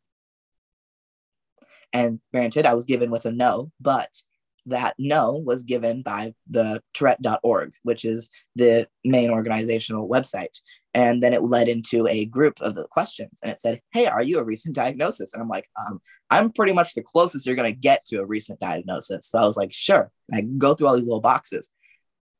[1.92, 4.20] And granted, I was given with a no, but
[4.66, 10.60] that no was given by the Tourette.org, which is the main organizational website.
[10.96, 14.22] And then it led into a group of the questions and it said, Hey, are
[14.22, 15.34] you a recent diagnosis?
[15.34, 18.24] And I'm like, um, I'm pretty much the closest you're going to get to a
[18.24, 19.28] recent diagnosis.
[19.28, 20.10] So I was like, Sure.
[20.30, 21.70] And I go through all these little boxes.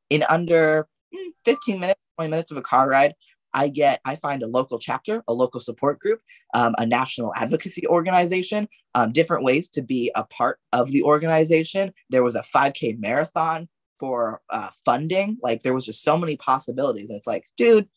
[0.08, 3.14] In under mm, 15 minutes, 20 minutes of a car ride,
[3.52, 6.22] I get, I find a local chapter, a local support group,
[6.54, 11.92] um, a national advocacy organization, um, different ways to be a part of the organization.
[12.08, 13.68] There was a 5K marathon
[14.00, 15.36] for uh, funding.
[15.42, 17.10] Like there was just so many possibilities.
[17.10, 17.88] And it's like, dude,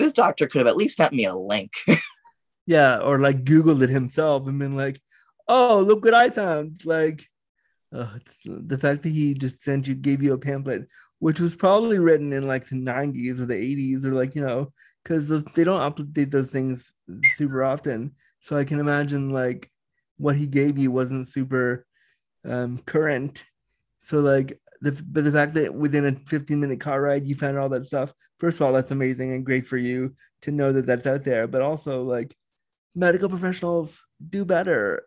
[0.00, 1.72] this doctor could have at least sent me a link.
[2.66, 5.00] yeah or like googled it himself and been like
[5.48, 6.80] oh look what i found.
[6.84, 7.26] Like
[7.92, 10.86] it's the fact that he just sent you gave you a pamphlet
[11.18, 14.72] which was probably written in like the 90s or the 80s or like you know
[15.02, 16.94] because they don't update those things
[17.36, 18.12] super often.
[18.40, 19.68] So i can imagine like
[20.16, 21.86] what he gave you wasn't super
[22.44, 23.44] um current.
[23.98, 27.58] So like the but the fact that within a 15 minute car ride you found
[27.58, 30.86] all that stuff first of all that's amazing and great for you to know that
[30.86, 32.34] that's out there but also like
[32.94, 35.06] medical professionals do better.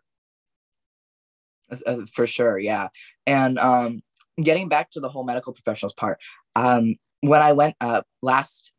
[1.86, 2.88] Uh, for sure yeah.
[3.26, 4.02] And um
[4.40, 6.20] getting back to the whole medical professionals part
[6.56, 8.72] um when i went uh last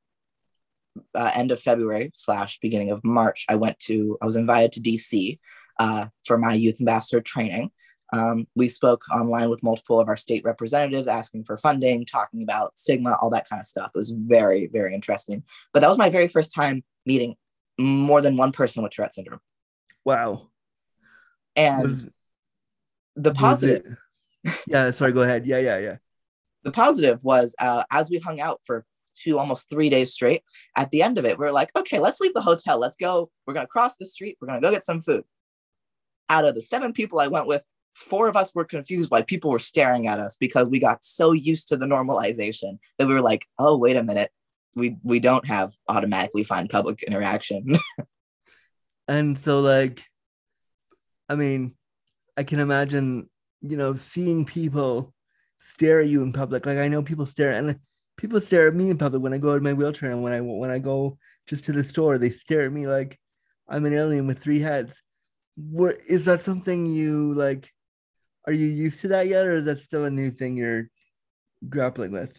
[1.13, 4.81] uh, end of february slash beginning of march i went to i was invited to
[4.81, 5.39] dc
[5.79, 7.71] uh, for my youth ambassador training
[8.15, 12.77] um, we spoke online with multiple of our state representatives asking for funding talking about
[12.79, 13.91] stigma all that kind of stuff.
[13.93, 15.43] It was very very interesting.
[15.73, 17.35] But that was my very first time meeting
[17.77, 19.41] more than one person with tourette syndrome.
[20.05, 20.49] Wow.
[21.55, 22.09] And Was-
[23.17, 23.97] the positive
[24.67, 25.45] yeah sorry go ahead.
[25.45, 25.97] Yeah yeah yeah.
[26.63, 28.85] The positive was uh, as we hung out for
[29.15, 30.41] two almost three days straight
[30.75, 32.79] at the end of it we are like okay let's leave the hotel.
[32.79, 33.29] Let's go.
[33.45, 34.37] We're going to cross the street.
[34.39, 35.23] We're going to go get some food.
[36.29, 37.63] Out of the seven people i went with
[37.95, 41.31] four of us were confused why people were staring at us because we got so
[41.31, 44.31] used to the normalization that we were like oh wait a minute
[44.75, 47.77] we we don't have automatically fine public interaction
[49.07, 50.03] and so like
[51.29, 51.73] i mean
[52.35, 53.29] i can imagine
[53.61, 55.13] you know seeing people
[55.59, 57.79] stare at you in public like i know people stare and
[58.17, 60.41] people stare at me in public when I go in my wheelchair and when I
[60.41, 61.17] when I go
[61.47, 63.19] just to the store, they stare at me like
[63.67, 65.01] I'm an alien with three heads.
[65.55, 67.71] What is that something you like?
[68.47, 70.89] Are you used to that yet, or is that still a new thing you're
[71.67, 72.37] grappling with?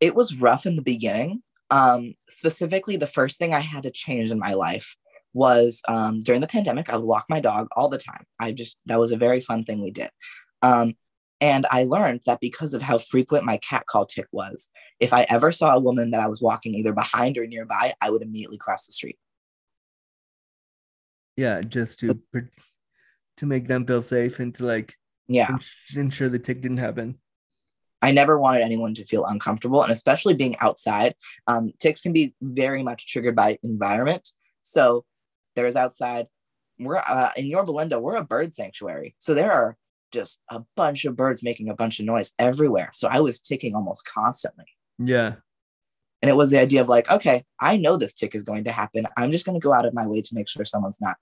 [0.00, 1.42] It was rough in the beginning.
[1.70, 4.96] Um, specifically, the first thing I had to change in my life
[5.32, 6.88] was um, during the pandemic.
[6.88, 8.24] I would walk my dog all the time.
[8.38, 10.10] I just that was a very fun thing we did.
[10.62, 10.94] Um,
[11.40, 14.70] and I learned that because of how frequent my cat call tic was,
[15.00, 18.10] if I ever saw a woman that I was walking either behind or nearby, I
[18.10, 19.18] would immediately cross the street.
[21.36, 22.20] Yeah, just to
[23.38, 24.94] to make them feel safe and to like
[25.28, 25.56] Yeah.
[25.94, 27.18] ensure the tic didn't happen.
[28.02, 31.14] I never wanted anyone to feel uncomfortable, and especially being outside.
[31.46, 34.28] Um, tics can be very much triggered by environment.
[34.62, 35.06] So
[35.56, 36.26] there's outside.
[36.78, 37.98] We're uh, in Yorba Linda.
[37.98, 39.78] We're a bird sanctuary, so there are
[40.12, 42.90] just a bunch of birds making a bunch of noise everywhere.
[42.92, 44.66] So I was ticking almost constantly,
[44.98, 45.36] Yeah,
[46.20, 48.72] and it was the idea of like, okay, I know this tic is going to
[48.72, 49.06] happen.
[49.16, 51.16] I'm just going to go out of my way to make sure someone's not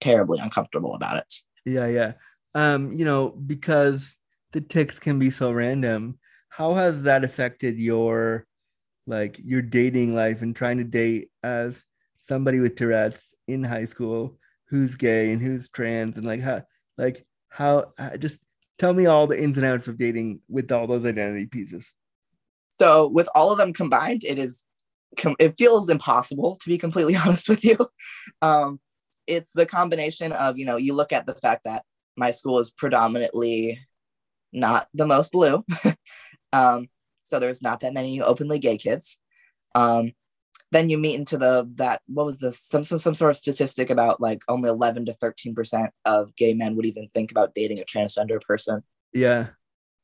[0.00, 1.34] terribly uncomfortable about it.
[1.64, 2.12] yeah, yeah.
[2.54, 4.16] Um, you know, because
[4.52, 6.18] the tics can be so random.
[6.48, 8.46] How has that affected your
[9.06, 11.84] like your dating life and trying to date as
[12.18, 14.38] somebody with Tourette's in high school
[14.68, 16.62] who's gay and who's trans and like how
[16.96, 18.40] like how uh, just
[18.78, 21.92] tell me all the ins and outs of dating with all those identity pieces.
[22.70, 24.64] So with all of them combined, it is
[25.38, 27.76] it feels impossible to be completely honest with you.
[28.40, 28.80] Um,
[29.26, 31.84] it's the combination of you know you look at the fact that
[32.20, 33.80] my school is predominantly
[34.52, 35.64] not the most blue,
[36.52, 36.88] um,
[37.22, 39.18] so there's not that many openly gay kids.
[39.74, 40.12] Um,
[40.72, 43.90] then you meet into the that what was this some some some sort of statistic
[43.90, 47.80] about like only 11 to 13 percent of gay men would even think about dating
[47.80, 49.48] a transgender person Yeah,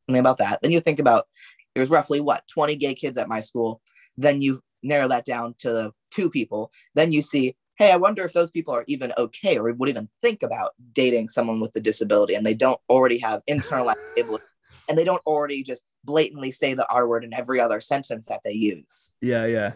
[0.06, 0.60] something about that.
[0.62, 1.26] Then you think about
[1.74, 3.80] there was roughly what 20 gay kids at my school.
[4.16, 6.70] Then you narrow that down to two people.
[6.94, 10.08] Then you see, hey, I wonder if those people are even okay or would even
[10.22, 14.44] think about dating someone with a disability and they don't already have internalized ability
[14.88, 18.40] and they don't already just blatantly say the R word in every other sentence that
[18.44, 19.14] they use.
[19.20, 19.72] yeah, yeah.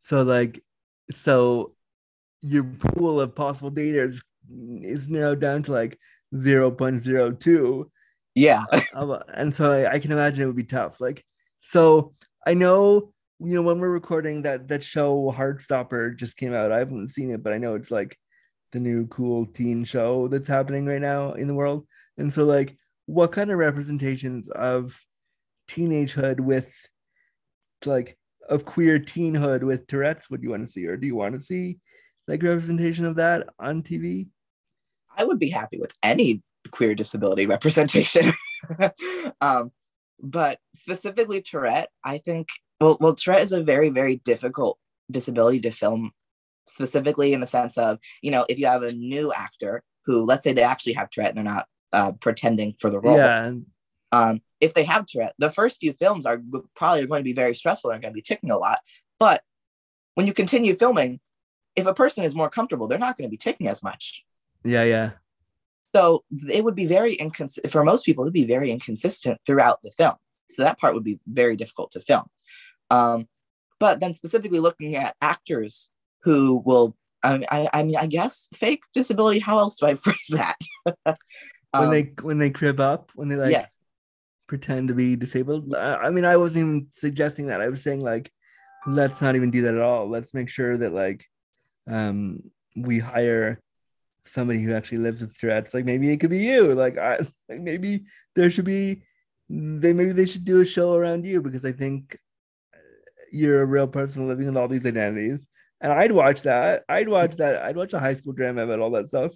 [0.00, 0.62] So like,
[1.10, 1.74] so
[2.40, 4.20] your pool of possible daters
[4.82, 5.98] is narrowed down to like
[6.36, 7.90] zero point zero two.
[8.34, 8.64] Yeah.
[8.94, 11.00] Um, and so I, I can imagine it would be tough.
[11.00, 11.24] Like,
[11.60, 12.14] so
[12.46, 16.72] I know, you know, when we're recording that that show Heartstopper just came out.
[16.72, 18.18] I haven't seen it, but I know it's like
[18.72, 21.86] the new cool teen show that's happening right now in the world.
[22.16, 22.76] And so, like,
[23.06, 25.00] what kind of representations of
[25.68, 26.74] teenagehood with
[27.86, 28.18] like
[28.48, 31.40] of queer teenhood with Tourette's would you want to see, or do you want to
[31.40, 31.78] see
[32.26, 34.28] like representation of that on TV?
[35.16, 38.32] I would be happy with any queer disability representation.
[39.40, 39.70] um,
[40.20, 42.48] but specifically Tourette, I think
[42.80, 44.78] well, well, Tourette is a very, very difficult
[45.10, 46.12] disability to film,
[46.66, 50.44] specifically in the sense of, you know, if you have a new actor who, let's
[50.44, 53.16] say they actually have Tourette and they're not uh, pretending for the role.
[53.16, 53.52] Yeah,
[54.12, 56.40] Um, if they have Tourette, the first few films are
[56.74, 58.80] probably going to be very stressful and going to be ticking a lot.
[59.18, 59.42] But
[60.14, 61.20] when you continue filming,
[61.76, 64.24] if a person is more comfortable, they're not going to be ticking as much.
[64.64, 65.10] yeah, yeah,
[65.94, 68.24] So it would be very inconsistent for most people.
[68.24, 70.14] It would be very inconsistent throughout the film.
[70.50, 72.24] So that part would be very difficult to film.
[72.90, 73.28] Um,
[73.80, 75.88] but then specifically looking at actors
[76.22, 79.38] who will, I mean, I, I mean, I guess fake disability.
[79.38, 80.56] How else do I phrase that?
[81.04, 81.16] when
[81.72, 83.76] Um, they when they crip up, when they like yes,
[84.46, 85.74] pretend to be disabled.
[85.74, 87.60] I I mean, I wasn't even suggesting that.
[87.60, 88.32] I was saying like,
[88.86, 90.08] let's not even do that at all.
[90.08, 91.26] Let's make sure that like,
[91.88, 92.42] um,
[92.76, 93.60] we hire
[94.24, 95.74] somebody who actually lives with Tourette's.
[95.74, 96.74] Like maybe it could be you.
[96.74, 97.18] Like I
[97.48, 99.02] like maybe there should be
[99.48, 102.18] they maybe they should do a show around you because I think
[103.32, 105.48] you're a real person living with all these identities.
[105.80, 106.84] And I'd watch that.
[106.88, 107.62] I'd watch that.
[107.62, 109.34] I'd watch a high school drama about all that stuff.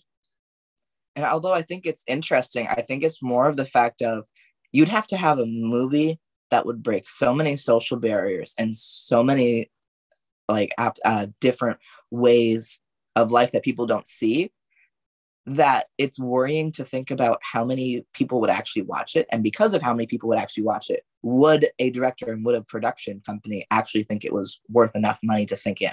[1.14, 4.24] and although I think it's interesting, I think it's more of the fact of
[4.72, 6.18] you'd have to have a movie
[6.51, 9.70] that would break so many social barriers and so many
[10.49, 11.78] like uh, different
[12.11, 12.80] ways
[13.16, 14.53] of life that people don't see
[15.47, 19.74] that it's worrying to think about how many people would actually watch it and because
[19.74, 23.23] of how many people would actually watch it would a director and would a production
[23.25, 25.93] company actually think it was worth enough money to sink in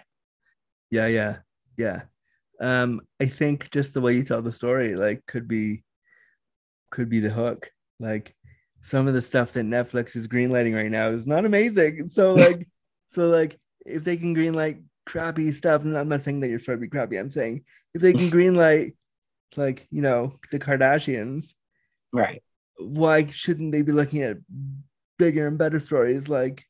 [0.90, 1.38] Yeah, yeah,
[1.78, 2.02] yeah.
[2.60, 5.84] Um, I think just the way you tell the story, like, could be,
[6.92, 7.72] could be the hook.
[8.00, 8.36] Like,
[8.84, 12.10] some of the stuff that Netflix is greenlighting right now is not amazing.
[12.10, 12.68] So, like,
[13.10, 16.78] so like, if they can greenlight crappy stuff, and I'm not saying that you're trying
[16.78, 17.18] to be crappy.
[17.18, 17.64] I'm saying
[17.94, 18.96] if they can greenlight,
[19.56, 21.54] like, you know, the Kardashians,
[22.12, 22.42] right
[22.80, 24.38] why shouldn't they be looking at
[25.20, 26.66] bigger and better stories like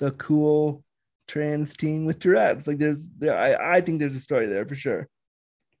[0.00, 0.82] the cool
[1.28, 2.66] trans teen with Tourette's.
[2.66, 5.08] Like there's there I, I think there's a story there for sure.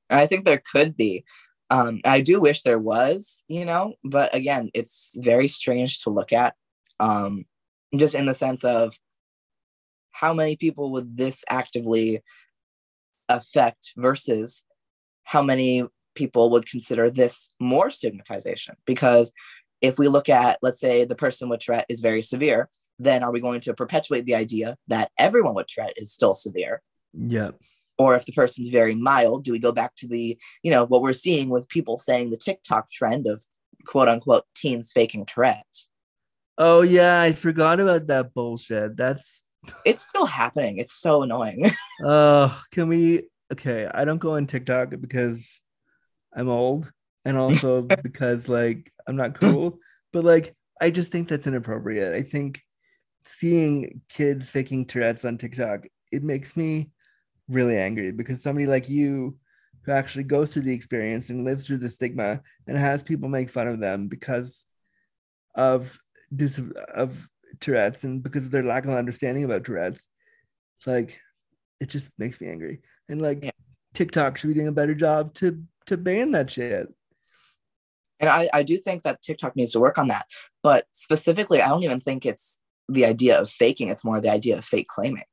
[0.08, 1.24] I think there could be.
[1.68, 6.32] Um, I do wish there was, you know, but again, it's very strange to look
[6.32, 6.54] at.
[7.00, 7.44] Um,
[7.96, 8.96] just in the sense of
[10.12, 12.22] how many people would this actively
[13.28, 14.64] affect versus
[15.24, 15.84] how many
[16.14, 19.32] people would consider this more stigmatization because
[19.80, 22.68] if we look at let's say the person with Tourette is very severe
[22.98, 26.80] then are we going to perpetuate the idea that everyone with Tourette is still severe?
[27.12, 27.50] Yeah.
[27.98, 31.00] or if the person's very mild do we go back to the you know what
[31.02, 33.42] we're seeing with people saying the tiktok trend of
[33.86, 35.76] quote unquote teens faking tourette?
[36.58, 38.96] Oh yeah, I forgot about that bullshit.
[38.96, 39.42] That's
[39.84, 40.78] it's still happening.
[40.78, 41.70] It's so annoying.
[42.04, 45.62] Uh can we okay, I don't go on TikTok because
[46.34, 46.92] I'm old
[47.26, 49.78] and also because like I'm not cool,
[50.12, 52.14] but like I just think that's inappropriate.
[52.14, 52.62] I think
[53.26, 56.90] seeing kids faking Tourette's on TikTok, it makes me
[57.48, 59.38] really angry because somebody like you
[59.82, 63.50] who actually goes through the experience and lives through the stigma and has people make
[63.50, 64.64] fun of them because
[65.54, 65.98] of
[66.34, 66.60] dis-
[66.94, 67.28] of
[67.60, 70.04] Tourette's and because of their lack of understanding about Tourette's.
[70.78, 71.20] It's like
[71.80, 72.82] it just makes me angry.
[73.08, 73.50] And like Yeah.
[73.94, 76.88] TikTok should be doing a better job to to ban that shit.
[78.20, 80.26] And I, I do think that TikTok needs to work on that.
[80.62, 82.58] But specifically, I don't even think it's
[82.88, 85.24] the idea of faking, it's more the idea of fake claiming.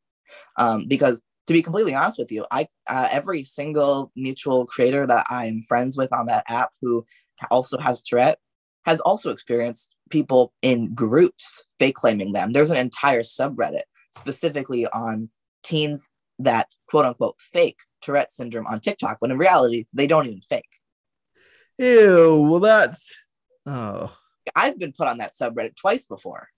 [0.57, 5.25] Um, because to be completely honest with you, I uh, every single mutual creator that
[5.29, 7.05] I'm friends with on that app who
[7.51, 8.39] also has Tourette
[8.85, 12.53] has also experienced people in groups fake claiming them.
[12.53, 15.29] There's an entire subreddit specifically on
[15.63, 16.09] teens
[16.39, 20.79] that quote unquote fake Tourette syndrome on TikTok, when in reality, they don't even fake.
[21.77, 23.15] Ew, well that's
[23.65, 24.15] oh
[24.55, 26.49] I've been put on that subreddit twice before.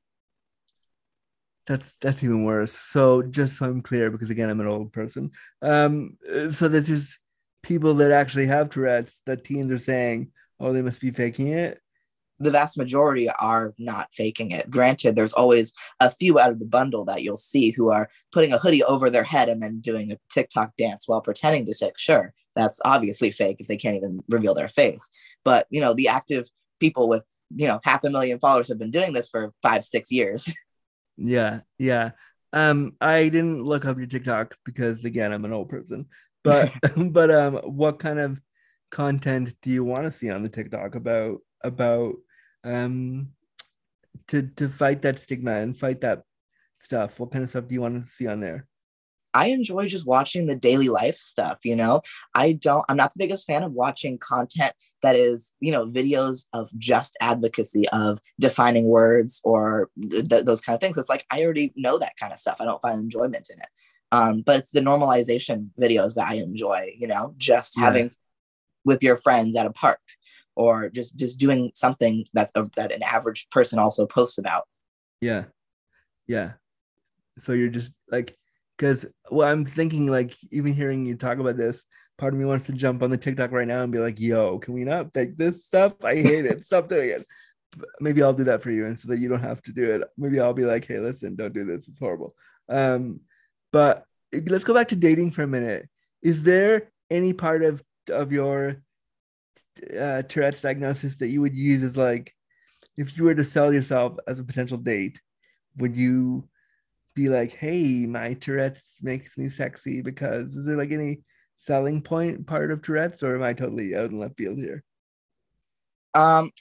[1.68, 2.72] that's that's even worse.
[2.72, 5.32] So just so I'm clear, because again I'm an old person.
[5.62, 6.18] Um,
[6.52, 7.18] so this is
[7.64, 11.82] people that actually have Tourette's that teens are saying, oh, they must be faking it.
[12.40, 14.70] The vast majority are not faking it.
[14.70, 18.52] Granted, there's always a few out of the bundle that you'll see who are putting
[18.52, 21.98] a hoodie over their head and then doing a TikTok dance while pretending to tick.
[21.98, 25.10] Sure, that's obviously fake if they can't even reveal their face.
[25.44, 27.24] But you know, the active people with
[27.56, 30.54] you know half a million followers have been doing this for five, six years.
[31.18, 32.12] Yeah, yeah.
[32.52, 36.08] Um, I didn't look up your TikTok because again, I'm an old person.
[36.44, 36.72] But
[37.12, 38.40] but um, what kind of
[38.92, 42.16] content do you want to see on the TikTok about about
[42.66, 43.30] um
[44.28, 46.24] to to fight that stigma and fight that
[46.76, 47.20] stuff?
[47.20, 48.68] What kind of stuff do you want to see on there?
[49.34, 52.02] I enjoy just watching the daily life stuff, you know.
[52.34, 56.46] I don't I'm not the biggest fan of watching content that is, you know, videos
[56.54, 60.98] of just advocacy of defining words or th- those kind of things.
[60.98, 62.58] It's like I already know that kind of stuff.
[62.62, 63.68] I don't find enjoyment in it.
[64.14, 67.84] Um, but it's the normalization videos that I enjoy, you know, just Yeah.
[67.86, 68.12] having
[68.86, 70.00] with your friends at a park
[70.56, 74.64] or just just doing something that's a, that an average person also posts about.
[75.22, 75.46] Yeah,
[76.28, 76.54] yeah.
[77.40, 78.38] So you're just like,
[78.78, 81.84] because well, I'm thinking like even hearing you talk about this,
[82.18, 84.60] part of me wants to jump on the TikTok right now and be like, "Yo,
[84.60, 85.94] can we not fake this stuff?
[86.04, 86.66] I hate it.
[86.66, 87.26] Stop doing it."
[88.00, 90.04] Maybe I'll do that for you, and so that you don't have to do it.
[90.18, 91.88] Maybe I'll be like, "Hey, listen, don't do this.
[91.88, 92.34] It's horrible."
[92.70, 93.22] Um,
[93.72, 95.90] but let's go back to dating for a minute.
[96.22, 98.82] Is there any part of of your
[100.00, 102.34] uh, Tourette's diagnosis that you would use is like,
[102.98, 105.20] if you were to sell yourself as a potential date,
[105.78, 106.48] would you
[107.14, 110.02] be like, "Hey, my Tourette's makes me sexy"?
[110.02, 111.24] Because is there like any
[111.58, 114.84] selling point part of Tourette's, or am I totally out in left field here?
[116.14, 116.52] Um,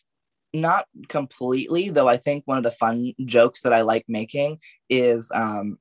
[0.53, 2.09] not completely, though.
[2.09, 5.79] I think one of the fun jokes that I like making is um,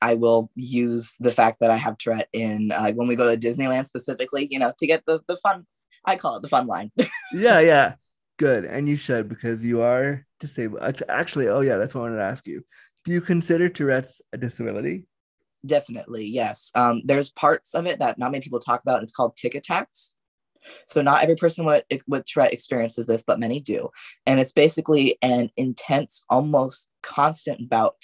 [0.00, 3.40] I will use the fact that I have Tourette in uh, when we go to
[3.40, 5.66] Disneyland specifically, you know, to get the the fun.
[6.04, 6.90] I call it the fun line.
[7.32, 7.94] yeah, yeah,
[8.38, 11.02] good, and you should because you are disabled.
[11.08, 12.62] Actually, oh yeah, that's what I wanted to ask you.
[13.04, 15.06] Do you consider Tourette's a disability?
[15.64, 16.70] Definitely, yes.
[16.74, 18.96] Um, there's parts of it that not many people talk about.
[18.96, 20.14] And it's called tic attacks.
[20.86, 23.90] So not every person with with Tourette experiences this, but many do,
[24.24, 27.96] and it's basically an intense, almost constant bout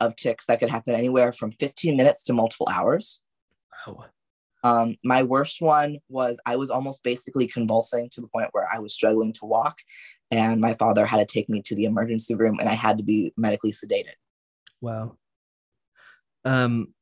[0.00, 3.22] of tics that could happen anywhere from 15 minutes to multiple hours.
[3.86, 4.04] Oh,
[4.64, 8.80] Um, my worst one was I was almost basically convulsing to the point where I
[8.80, 9.78] was struggling to walk,
[10.30, 13.04] and my father had to take me to the emergency room, and I had to
[13.04, 14.16] be medically sedated.
[14.80, 15.16] wow.
[16.44, 16.94] Um,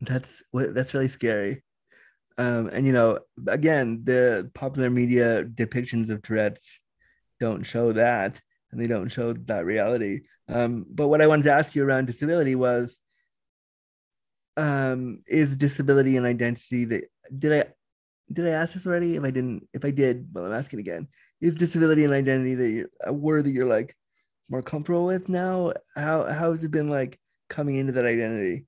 [0.00, 1.62] that's that's really scary.
[2.38, 6.80] Um, and you know, again, the popular media depictions of Tourette's
[7.40, 8.40] don't show that,
[8.70, 10.22] and they don't show that reality.
[10.48, 12.98] Um, but what I wanted to ask you around disability was,
[14.56, 17.04] um is disability and identity that
[17.38, 17.72] did I
[18.32, 19.16] did I ask this already?
[19.16, 21.08] If I didn't, if I did, well, I'm asking again.
[21.40, 23.96] Is disability and identity that you're a word that you're like
[24.48, 25.72] more comfortable with now?
[25.94, 28.66] How how has it been like coming into that identity?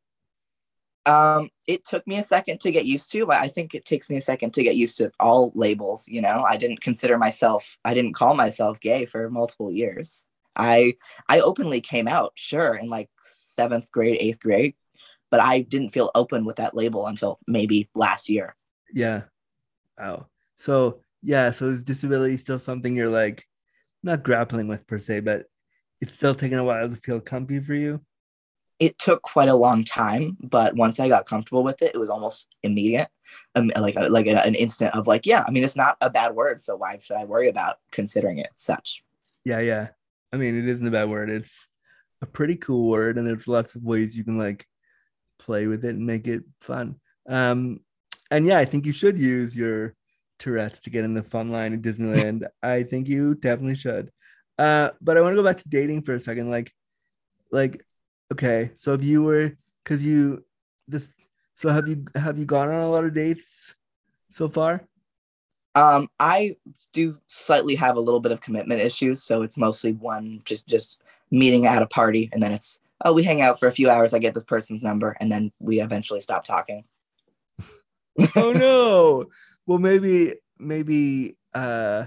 [1.07, 4.09] Um, it took me a second to get used to, but I think it takes
[4.09, 6.09] me a second to get used to all labels.
[6.09, 10.24] You know, I didn't consider myself, I didn't call myself gay for multiple years.
[10.57, 10.95] I
[11.28, 14.74] I openly came out, sure, in like seventh grade, eighth grade,
[15.35, 18.55] but I didn't feel open with that label until maybe last year.
[18.93, 19.22] Yeah.
[19.99, 20.28] Wow.
[20.55, 23.49] So yeah, so is disability still something you're like
[24.05, 25.47] not grappling with per se, but
[26.01, 28.01] it's still taking a while to feel comfy for you?
[28.78, 32.11] It took quite a long time, but once I got comfortable with it, it was
[32.11, 33.09] almost immediate,
[33.57, 36.11] um, like a, like a, an instant of like, yeah, I mean, it's not a
[36.11, 39.03] bad word, so why should I worry about considering it such?
[39.45, 39.89] Yeah, yeah.
[40.32, 41.28] I mean, it isn't a bad word.
[41.28, 41.66] It's
[42.22, 44.68] a pretty cool word, and there's lots of ways you can like
[45.39, 46.97] play with it and make it fun.
[47.28, 47.80] Um,
[48.30, 49.95] and yeah, I think you should use your
[50.39, 52.45] Tourette's to get in the fun line at Disneyland.
[52.62, 54.11] I think you definitely should.
[54.59, 56.51] Uh, but I want to go back to dating for a second.
[56.51, 56.72] Like,
[57.51, 57.85] like,
[58.32, 60.45] okay, so if you were, because you
[60.89, 61.11] this,
[61.57, 63.74] so have you have you gone on a lot of dates
[64.30, 64.87] so far?
[65.76, 66.57] Um, I
[66.93, 70.99] do slightly have a little bit of commitment issues, so it's mostly one just just
[71.30, 74.12] meeting at a party, and then it's oh we hang out for a few hours.
[74.12, 76.84] I get this person's number, and then we eventually stop talking.
[78.36, 79.26] oh no.
[79.66, 82.07] Well, maybe maybe uh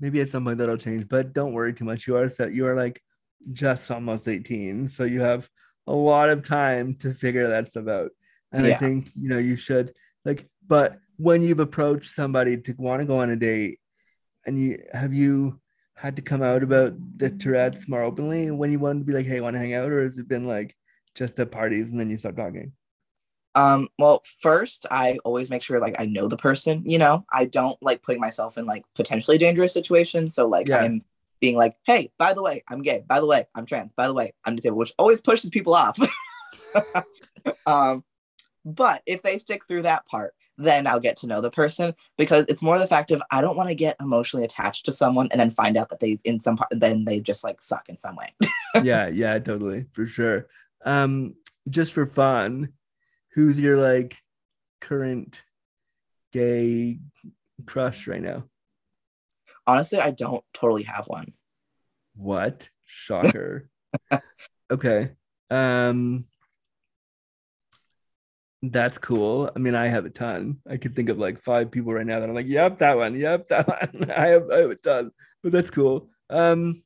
[0.00, 2.06] maybe at some point that'll change, but don't worry too much.
[2.06, 2.52] You are set.
[2.52, 3.02] You are like
[3.52, 5.48] just almost 18, so you have
[5.86, 8.10] a lot of time to figure that stuff out.
[8.52, 8.74] And Yeah.
[8.74, 9.92] I think you know you should
[10.24, 13.80] like, but when you've approached somebody to want to go on a date,
[14.46, 15.60] and you have you
[15.98, 19.26] had to come out about the Tourette's more openly when you wanted to be like,
[19.26, 20.76] hey, want to hang out, or has it been like
[21.16, 22.72] just at parties and then you start talking?
[23.56, 26.84] Um, well, first, I always make sure like I know the person.
[26.86, 30.34] You know, I don't like putting myself in like potentially dangerous situations.
[30.34, 30.82] So like Yeah.
[30.82, 31.02] I'm
[31.40, 33.02] being like, hey, by the way, I'm gay.
[33.06, 33.92] By the way, I'm trans.
[33.92, 35.98] By the way, I'm disabled, which always pushes people off.
[37.66, 38.04] um,
[38.64, 42.44] but if they stick through that part, then I'll get to know the person because
[42.48, 45.40] it's more the fact of I don't want to get emotionally attached to someone and
[45.40, 48.16] then find out that they in some part then they just like suck in some
[48.16, 48.34] way.
[48.82, 50.48] yeah, yeah, totally, for sure.
[50.84, 51.36] Um,
[51.70, 52.72] just for fun,
[53.34, 54.20] who's your like
[54.80, 55.44] current
[56.32, 56.98] gay
[57.64, 58.44] crush right now?
[59.66, 61.32] Honestly, I don't totally have one.
[62.16, 62.68] What?
[62.84, 63.70] Shocker.
[64.70, 65.12] okay.
[65.50, 66.26] Um
[68.62, 69.50] that's cool.
[69.54, 70.58] I mean, I have a ton.
[70.68, 73.18] I could think of like five people right now that I'm like, yep, that one,
[73.18, 74.10] yep, that one.
[74.10, 76.08] I have I have a ton, but that's cool.
[76.30, 76.82] Um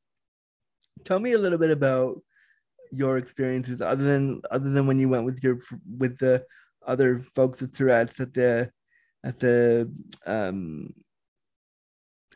[1.05, 2.23] tell me a little bit about
[2.93, 5.59] your experiences other than other than when you went with your
[5.99, 6.45] with the
[6.87, 8.71] other folks at Tourette's at the
[9.25, 9.91] at the
[10.27, 10.93] um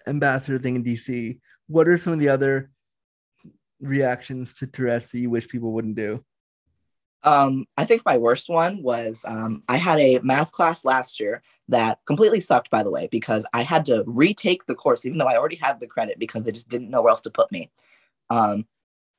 [0.07, 1.39] ambassador thing in DC.
[1.67, 2.71] What are some of the other
[3.81, 6.25] reactions to Tourette's that you wish people wouldn't do?
[7.27, 11.43] Um, I think my worst one was um, I had a math class last year
[11.69, 15.27] that completely sucked, by the way, because I had to retake the course, even though
[15.27, 17.73] I already had the credit because they just didn't know where else to put me.
[18.31, 18.67] Um,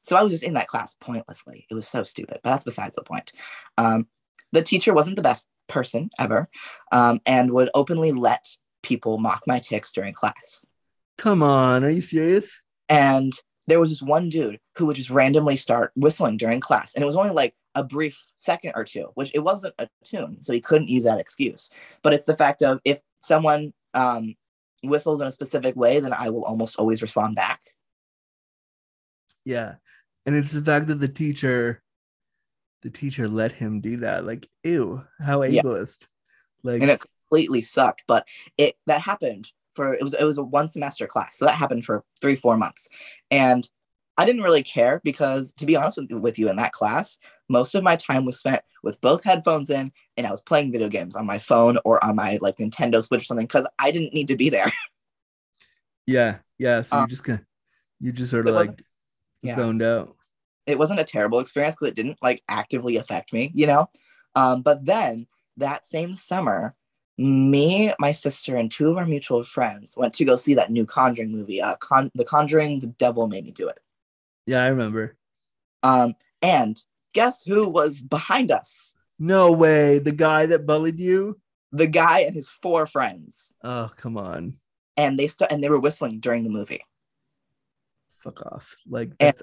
[0.01, 1.65] so I was just in that class pointlessly.
[1.69, 3.33] It was so stupid, but that's besides the point.
[3.77, 4.07] Um,
[4.53, 6.47] the teacher wasn't the best person ever
[6.93, 10.65] um, and would openly let people mock my tics during class.
[11.17, 12.61] Come on, are you serious?
[12.87, 13.33] And
[13.67, 16.93] there was this one dude who would just randomly start whistling during class.
[16.95, 20.41] And it was only like a brief second or two, which it wasn't a tune.
[20.41, 21.69] So he couldn't use that excuse.
[22.01, 24.35] But it's the fact of if someone um,
[24.83, 27.59] whistles in a specific way, then I will almost always respond back.
[29.43, 29.75] Yeah.
[30.25, 31.81] And it's the fact that the teacher
[32.83, 34.25] the teacher let him do that.
[34.25, 35.61] Like, ew, how Yeah.
[35.63, 36.07] ableist.
[36.63, 38.03] Like And it completely sucked.
[38.07, 41.37] But it that happened for it was it was a one semester class.
[41.37, 42.89] So that happened for three, four months.
[43.31, 43.69] And
[44.17, 47.19] I didn't really care because to be honest with, with you in that class,
[47.49, 50.89] most of my time was spent with both headphones in and I was playing video
[50.89, 54.13] games on my phone or on my like Nintendo Switch or something because I didn't
[54.15, 54.73] need to be there.
[56.07, 56.81] yeah, yeah.
[56.83, 57.45] So you Um, just gonna
[57.99, 58.71] you just sort of like
[59.41, 59.55] yeah.
[59.55, 60.15] zoned out.
[60.65, 63.89] it wasn't a terrible experience because it didn't like actively affect me, you know?
[64.35, 66.75] Um, but then that same summer,
[67.17, 70.85] me, my sister, and two of our mutual friends went to go see that new
[70.85, 73.79] Conjuring movie, uh, Con- The Conjuring, The Devil Made Me Do It.
[74.45, 75.15] Yeah, I remember.
[75.83, 76.81] Um, and
[77.13, 78.95] guess who was behind us?
[79.19, 79.99] No way.
[79.99, 81.39] The guy that bullied you?
[81.71, 83.53] The guy and his four friends.
[83.63, 84.57] Oh, come on.
[84.95, 86.81] And they st- and they were whistling during the movie.
[88.09, 88.75] Fuck off.
[88.87, 89.35] Like And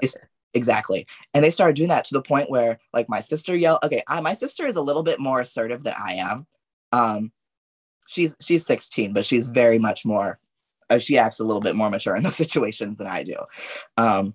[0.54, 1.06] Exactly.
[1.34, 4.20] And they started doing that to the point where like my sister yelled, okay, I,
[4.20, 6.46] my sister is a little bit more assertive than I am.
[6.92, 7.32] Um,
[8.06, 10.38] she's, she's 16, but she's very much more,
[10.90, 13.36] uh, she acts a little bit more mature in those situations than I do.
[13.96, 14.34] Um,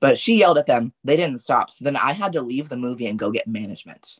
[0.00, 0.92] but she yelled at them.
[1.04, 1.72] They didn't stop.
[1.72, 4.18] So then I had to leave the movie and go get management.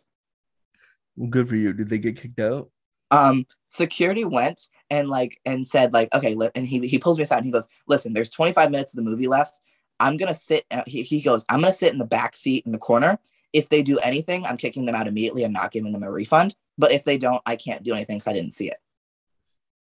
[1.16, 1.72] Well, good for you.
[1.72, 2.70] Did they get kicked out?
[3.10, 7.22] Um, security went and like and said like, okay, li-, and he he pulls me
[7.22, 9.60] aside and he goes, listen, there's 25 minutes of the movie left.
[10.00, 10.66] I'm gonna sit.
[10.70, 13.18] Uh, he, he goes, I'm gonna sit in the back seat in the corner.
[13.52, 15.44] If they do anything, I'm kicking them out immediately.
[15.44, 16.54] I'm not giving them a refund.
[16.78, 18.78] But if they don't, I can't do anything because I didn't see it.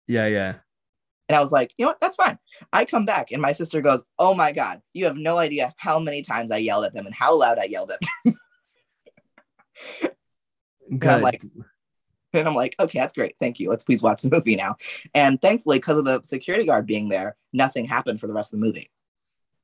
[0.08, 0.56] Yeah, yeah.
[1.28, 2.02] And I was like, you know what?
[2.02, 2.40] That's fine.
[2.74, 6.00] I come back and my sister goes, Oh my God, you have no idea how
[6.00, 8.36] many times I yelled at them and how loud I yelled at them.
[10.90, 11.44] and I'm like,
[12.34, 13.36] and I'm like, okay, that's great.
[13.40, 13.70] Thank you.
[13.70, 14.76] Let's please watch the movie now.
[15.14, 18.60] And thankfully, because of the security guard being there, nothing happened for the rest of
[18.60, 18.90] the movie.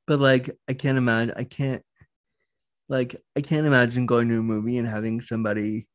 [0.06, 1.34] But like, I can't imagine.
[1.36, 1.82] I can't.
[2.88, 5.88] Like, I can't imagine going to a movie and having somebody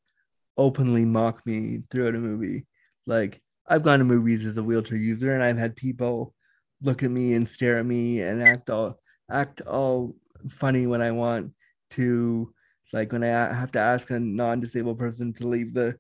[0.58, 2.66] openly mock me throughout a movie.
[3.06, 6.34] Like, I've gone to movies as a wheelchair user, and I've had people
[6.82, 9.00] look at me and stare at me and act all
[9.30, 10.16] act all
[10.50, 11.54] funny when I want
[11.92, 12.54] to.
[12.94, 15.98] Like when I have to ask a non-disabled person to leave the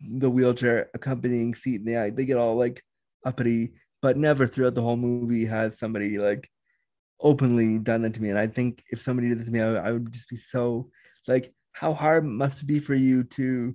[0.00, 2.82] the wheelchair accompanying seat, and they they get all like
[3.24, 6.50] uppity, but never throughout the whole movie has somebody like
[7.20, 8.30] openly done that to me.
[8.30, 10.90] And I think if somebody did that to me, I, I would just be so
[11.28, 13.74] like, how hard must it be for you to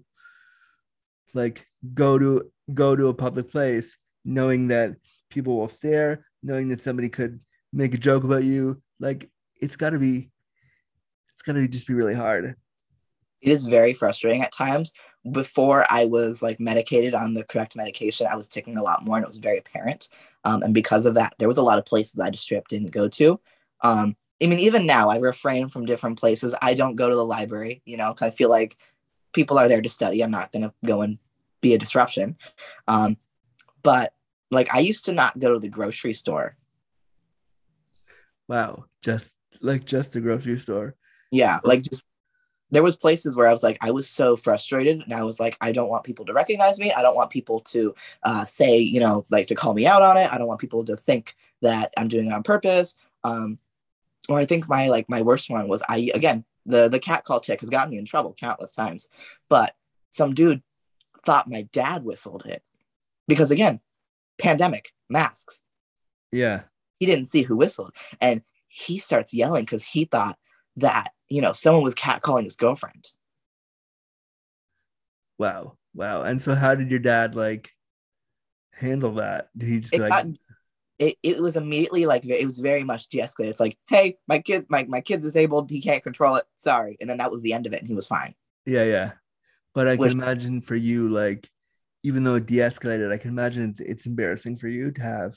[1.33, 4.95] like go to go to a public place knowing that
[5.29, 7.39] people will stare, knowing that somebody could
[7.71, 8.81] make a joke about you.
[8.99, 9.29] Like
[9.61, 10.29] it's got to be,
[11.33, 12.55] it's got to just be really hard.
[13.41, 14.93] It is very frustrating at times.
[15.29, 19.17] Before I was like medicated on the correct medication, I was ticking a lot more,
[19.17, 20.09] and it was very apparent.
[20.43, 22.67] Um, and because of that, there was a lot of places I just straight up
[22.67, 23.39] didn't go to.
[23.81, 26.55] Um, I mean, even now, I refrain from different places.
[26.61, 28.77] I don't go to the library, you know, because I feel like
[29.33, 30.21] people are there to study.
[30.21, 31.17] I'm not going to go and
[31.61, 32.37] be a disruption.
[32.87, 33.17] Um,
[33.83, 34.13] but
[34.51, 36.55] like I used to not go to the grocery store.
[38.47, 40.95] Wow, just like just the grocery store.
[41.31, 42.05] Yeah, like just
[42.71, 45.57] there was places where I was like, I was so frustrated, and I was like,
[45.61, 46.91] I don't want people to recognize me.
[46.91, 50.17] I don't want people to uh, say, you know, like to call me out on
[50.17, 50.31] it.
[50.31, 52.95] I don't want people to think that I'm doing it on purpose.
[53.23, 53.59] Um,
[54.27, 57.39] or I think my like my worst one was I again the the cat call
[57.39, 59.09] tic has gotten me in trouble countless times,
[59.49, 59.75] but
[60.11, 60.61] some dude
[61.25, 62.63] thought my dad whistled it
[63.27, 63.79] because again,
[64.39, 65.61] pandemic, masks.
[66.31, 66.61] Yeah.
[66.99, 67.93] He didn't see who whistled.
[68.19, 70.37] And he starts yelling because he thought
[70.77, 73.09] that, you know, someone was cat calling his girlfriend.
[75.37, 75.77] Wow.
[75.93, 76.23] Wow.
[76.23, 77.71] And so how did your dad like
[78.73, 79.49] handle that?
[79.57, 80.25] Did he just it like got,
[80.99, 83.49] it, it was immediately like it was very much de-escalated.
[83.51, 86.45] It's like, hey, my kid, my, my kid's disabled, he can't control it.
[86.57, 86.97] Sorry.
[86.99, 88.35] And then that was the end of it, and he was fine.
[88.65, 89.11] Yeah, yeah.
[89.73, 91.49] But I Which- can imagine for you, like,
[92.03, 95.35] even though it de-escalated, I can imagine it's, it's embarrassing for you to have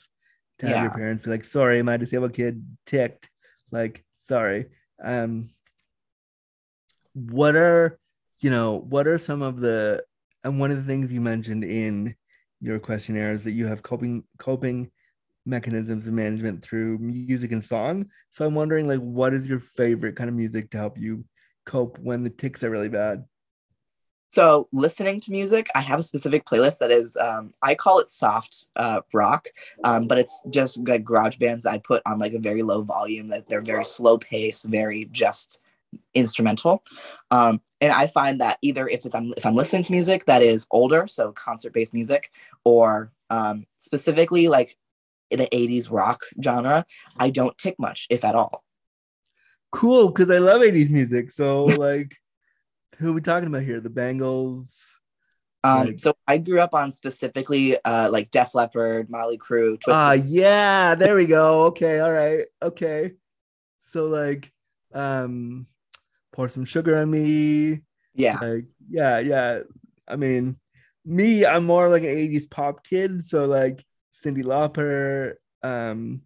[0.59, 3.29] to have your parents be like, "Sorry, my disabled kid ticked."
[3.71, 4.67] Like, sorry.
[5.03, 5.49] Um,
[7.13, 7.99] what are
[8.39, 8.77] you know?
[8.77, 10.03] What are some of the
[10.43, 12.15] and one of the things you mentioned in
[12.61, 14.91] your questionnaire is that you have coping coping
[15.45, 18.07] mechanisms of management through music and song.
[18.29, 21.25] So I'm wondering, like, what is your favorite kind of music to help you
[21.65, 23.25] cope when the tics are really bad?
[24.31, 28.09] So listening to music, I have a specific playlist that is, um, I call it
[28.09, 29.49] soft uh, rock,
[29.83, 33.27] um, but it's just like garage bands I put on like a very low volume.
[33.27, 35.61] That they're very slow pace, very just
[36.15, 36.83] instrumental.
[37.29, 40.41] Um, and I find that either if it's I'm, if I'm listening to music that
[40.41, 42.31] is older, so concert based music,
[42.63, 44.77] or um, specifically like
[45.39, 46.85] the 80s rock genre,
[47.17, 48.63] I don't tick much, if at all.
[49.71, 51.31] Cool, because I love 80s music.
[51.31, 52.15] So, like,
[52.99, 53.79] who are we talking about here?
[53.79, 54.99] The Bangles.
[55.63, 55.97] Um.
[55.97, 60.93] So I grew up on specifically uh, like Def Leppard, Mötley Crüe, Twisted Ah, yeah,
[60.95, 61.67] there we go.
[61.67, 63.13] Okay, all right, okay.
[63.91, 64.51] So, like,
[64.93, 65.67] um,
[66.33, 67.81] pour some sugar on me.
[68.13, 68.39] yeah.
[68.41, 69.59] Like, yeah, yeah.
[70.07, 70.57] I mean,
[71.05, 73.23] me, I'm more like an 80s pop kid.
[73.23, 73.85] So, like,
[74.23, 76.21] Cyndi Lauper, um,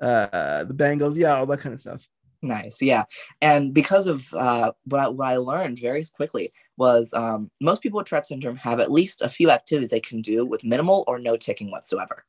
[0.00, 2.08] uh, the Bangles, yeah, all that kind of stuff.
[2.42, 3.04] Nice, yeah.
[3.40, 7.98] And because of uh, what I, what I learned very quickly was um, most people
[7.98, 11.18] with Tourette syndrome have at least a few activities they can do with minimal or
[11.18, 12.24] no ticking whatsoever.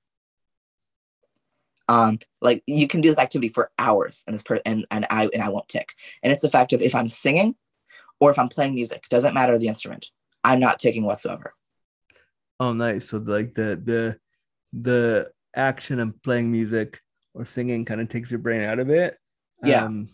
[1.89, 5.29] Um, like you can do this activity for hours, and this per- and and I
[5.33, 5.93] and I won't tick.
[6.21, 7.55] And it's effective if I'm singing
[8.19, 9.03] or if I'm playing music.
[9.09, 10.07] Doesn't matter the instrument.
[10.43, 11.53] I'm not ticking whatsoever.
[12.59, 13.09] Oh, nice.
[13.09, 14.19] So like the the
[14.73, 16.99] the action of playing music
[17.33, 19.17] or singing kind of takes your brain out of it,
[19.63, 19.85] Yeah.
[19.85, 20.07] Um,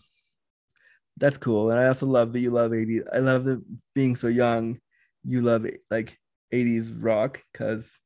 [1.16, 1.70] that's cool.
[1.70, 3.04] And I also love that you love 80s.
[3.12, 3.62] I love that
[3.94, 4.78] being so young,
[5.24, 6.18] you love like
[6.52, 8.00] 80s rock because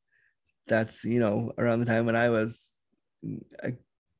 [0.67, 2.83] that's, you know, around the time when I was
[3.63, 3.73] a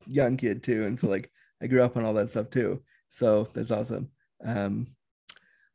[0.07, 0.85] young kid too.
[0.85, 2.81] And so like I grew up on all that stuff too.
[3.09, 4.09] So that's awesome.
[4.43, 4.87] Um,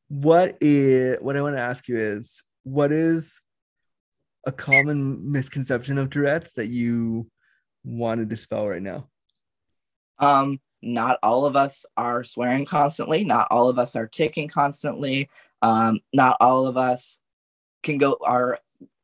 [0.09, 3.41] what is what I want to ask you is what is
[4.47, 7.31] a common misconception of Tourette's that you
[7.85, 9.09] want to dispel right now?
[10.19, 13.25] Um, not all of us are swearing constantly.
[13.25, 15.29] Not all of us are ticking constantly.
[15.63, 17.21] Um, not all of us
[17.83, 18.59] can go are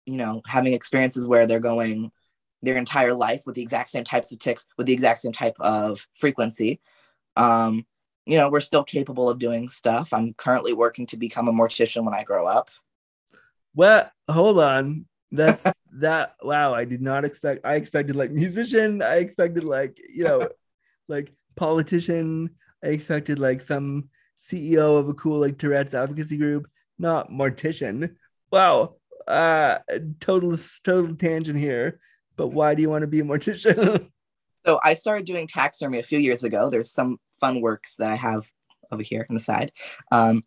[0.07, 2.11] you know having experiences where they're going
[2.63, 5.57] their entire life with the exact same types of tics with the exact same type
[5.61, 6.81] of frequency.
[7.37, 7.87] Um,
[8.27, 10.13] you know, we're still capable of doing stuff.
[10.13, 12.69] I'm currently working to become a mortician when I grow up.
[13.75, 15.07] Well, hold on.
[15.33, 20.25] That's that wow, I did not expect I expected like musician, I expected like, you
[20.25, 20.49] know,
[21.09, 22.51] like politician,
[22.85, 24.09] I expected like some
[24.41, 26.69] CEO of a cool like Tourette's advocacy group,
[26.99, 28.17] not mortician.
[28.51, 28.97] Wow.
[29.27, 29.79] Uh
[30.19, 32.01] total total tangent here.
[32.37, 34.09] But why do you want to be a mortician?
[34.67, 36.71] so I started doing taxidermy a few years ago.
[36.71, 38.47] There's some fun works that I have
[38.91, 39.73] over here on the side.
[40.11, 40.45] Um,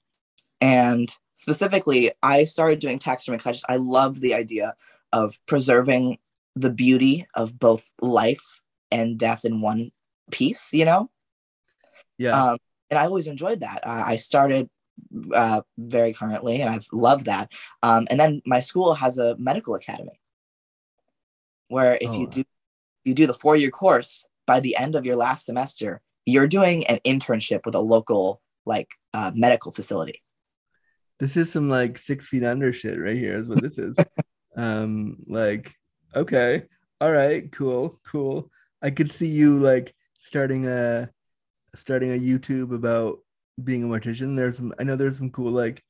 [0.64, 4.76] and specifically, I started doing taxidermy because I just I love the idea
[5.12, 6.20] of preserving
[6.56, 9.92] the beauty of both life and death in one
[10.32, 10.74] piece.
[10.74, 11.10] You know.
[12.18, 12.42] Yeah.
[12.42, 12.58] Um,
[12.90, 13.86] and I always enjoyed that.
[13.86, 14.70] Uh, I started
[15.34, 17.52] uh, very currently, and I've loved that.
[17.82, 20.20] Um, and then my school has a medical academy
[21.68, 22.20] where if Oh.
[22.20, 22.44] you do
[23.04, 26.88] you do the four year course by the end of your last semester, you're doing
[26.88, 30.23] an internship with a local like uh, medical facility.
[31.20, 33.98] This is some like six feet under shit right here, is what this is.
[34.56, 35.74] um, like,
[36.16, 36.64] okay,
[37.00, 38.52] all right, cool, cool.
[38.82, 41.10] I could see you like starting a
[41.76, 43.20] starting a YouTube about
[43.64, 44.36] being a mortician.
[44.36, 45.82] There's some I know there's some cool like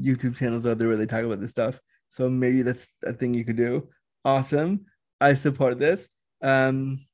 [0.00, 1.80] YouTube channels out there where they talk about this stuff.
[2.08, 3.88] So maybe that's a thing you could do.
[4.24, 4.86] Awesome.
[5.20, 6.08] I support this.
[6.42, 7.04] Um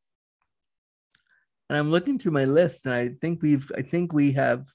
[1.68, 4.66] and I'm looking through my list and I think we've I think we have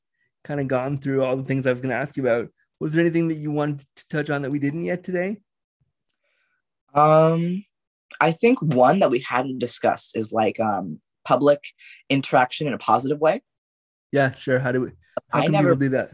[0.43, 2.49] kind of gone through all the things I was going to ask you about.
[2.83, 5.37] Was there anything that you wanted to touch on that we didn't yet today?
[6.93, 7.63] Um,
[8.19, 11.61] I think one that we hadn't discussed is like um, public
[12.09, 13.41] interaction in a positive way.
[14.11, 14.59] Yeah, sure.
[14.59, 14.89] How do we
[15.29, 16.09] how I can never- people do that?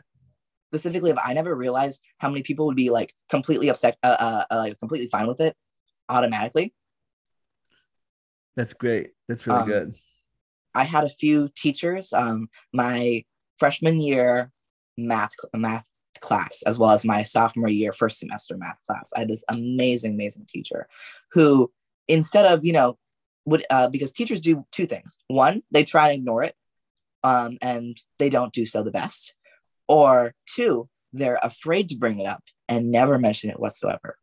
[0.72, 4.58] Specifically, I never realized how many people would be like completely upset, uh, uh, uh,
[4.58, 5.56] like completely fine with it
[6.08, 6.76] automatically.
[8.56, 9.14] That's great.
[9.28, 9.96] That's really Um, good.
[10.76, 13.26] I had a few teachers, um, my
[13.58, 14.52] freshman year
[14.96, 15.90] math math
[16.22, 19.12] class, as well as my sophomore year first semester math class.
[19.16, 20.88] I had this amazing, amazing teacher
[21.32, 21.72] who,
[22.08, 22.98] instead of you know,
[23.46, 25.18] would uh, because teachers do two things.
[25.28, 26.56] One, they try and ignore it,
[27.24, 29.36] um, and they don't do so the best.
[29.88, 34.18] Or two, they're afraid to bring it up and never mention it whatsoever.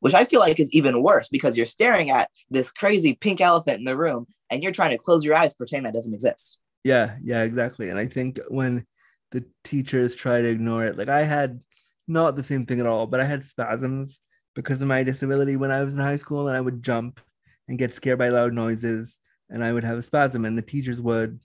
[0.00, 3.78] Which I feel like is even worse because you're staring at this crazy pink elephant
[3.78, 6.58] in the room and you're trying to close your eyes, pretend that doesn't exist.
[6.84, 7.88] Yeah, yeah, exactly.
[7.88, 8.86] And I think when
[9.34, 11.60] the teachers try to ignore it, like I had
[12.06, 14.20] not the same thing at all, but I had spasms
[14.54, 17.20] because of my disability when I was in high school, and I would jump
[17.66, 19.18] and get scared by loud noises,
[19.50, 21.40] and I would have a spasm, and the teachers would,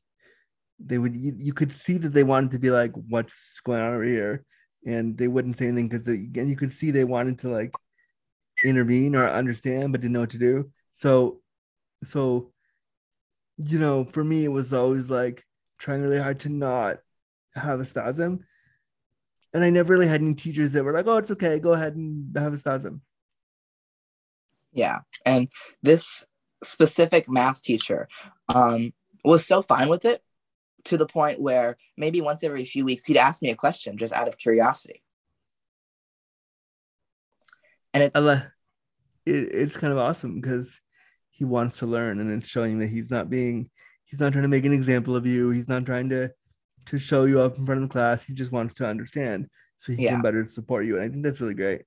[0.80, 3.96] they would, you, you could see that they wanted to be like, what's going on
[3.96, 4.46] over here?
[4.86, 7.74] And they wouldn't say anything because again, you could see they wanted to like
[8.64, 10.72] intervene or understand, but didn't know what to do.
[10.92, 11.42] So,
[12.04, 12.52] so
[13.58, 15.44] you know, for me, it was always like
[15.80, 17.00] trying really hard to not
[17.56, 18.45] have a spasm.
[19.54, 21.95] And I never really had any teachers that were like, oh, it's okay, go ahead
[21.95, 23.02] and have a spasm.
[24.72, 25.00] Yeah.
[25.26, 25.47] And
[25.82, 26.24] this
[26.64, 28.08] specific math teacher
[28.47, 28.93] um,
[29.24, 30.22] was so fine with it
[30.86, 34.14] to the point where maybe once every few weeks he'd ask me a question just
[34.14, 35.02] out of curiosity.
[37.93, 38.50] And it's it,
[39.26, 40.80] it's kind of awesome because
[41.30, 43.70] he wants to learn and it's showing that he's not being,
[44.06, 45.50] he's not trying to make an example of you.
[45.50, 46.32] He's not trying to
[46.88, 48.26] to show you up in front of the class.
[48.26, 50.12] He just wants to understand so he Yeah.
[50.14, 50.96] can better support you.
[50.96, 51.84] And I think that's really great.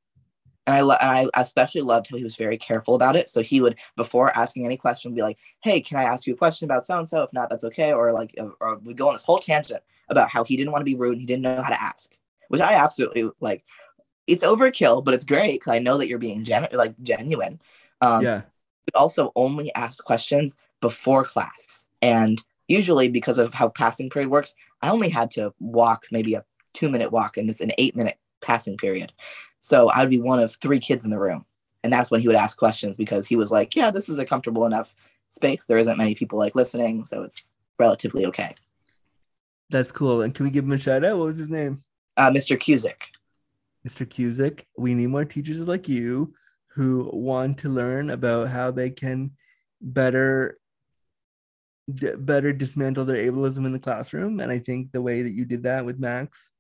[0.67, 3.29] and I lo- and I especially loved how he was very careful about it.
[3.29, 6.37] So he would, before asking any question, be like, "Hey, can I ask you a
[6.37, 7.23] question about so and so?
[7.23, 10.29] If not, that's okay." Or like, uh, or we go on this whole tangent about
[10.31, 11.13] how he didn't want to be rude.
[11.15, 12.17] And he didn't know how to ask,
[12.49, 13.65] which I absolutely like.
[14.29, 17.61] It's overkill, but it's great because I know that you're being gen- like genuine.
[18.01, 18.43] Um, yeah.
[18.87, 21.87] would also only ask questions before class.
[22.01, 26.45] And usually, because of how passing period works, I only had to walk maybe a
[26.73, 29.13] two minute walk in this an eight minute passing period.
[29.59, 31.45] So I would be one of three kids in the room.
[31.85, 34.25] And that's when he would ask questions because he was like, yeah, this is a
[34.25, 34.95] comfortable enough
[35.29, 35.65] space.
[35.65, 37.05] There isn't many people like listening.
[37.05, 38.55] So it's relatively okay.
[39.71, 40.23] That's cool.
[40.23, 41.19] And can we give him a shout out?
[41.19, 41.79] What was his name?
[42.17, 42.59] Uh, Mr.
[42.59, 43.17] Cusick.
[43.87, 44.07] Mr.
[44.07, 44.65] Cusick.
[44.77, 46.35] We need more teachers like you
[46.69, 49.33] who want to learn about how they can
[49.81, 50.59] better
[51.93, 54.41] d- better dismantle their ableism in the classroom.
[54.41, 56.51] And I think the way that you did that with Max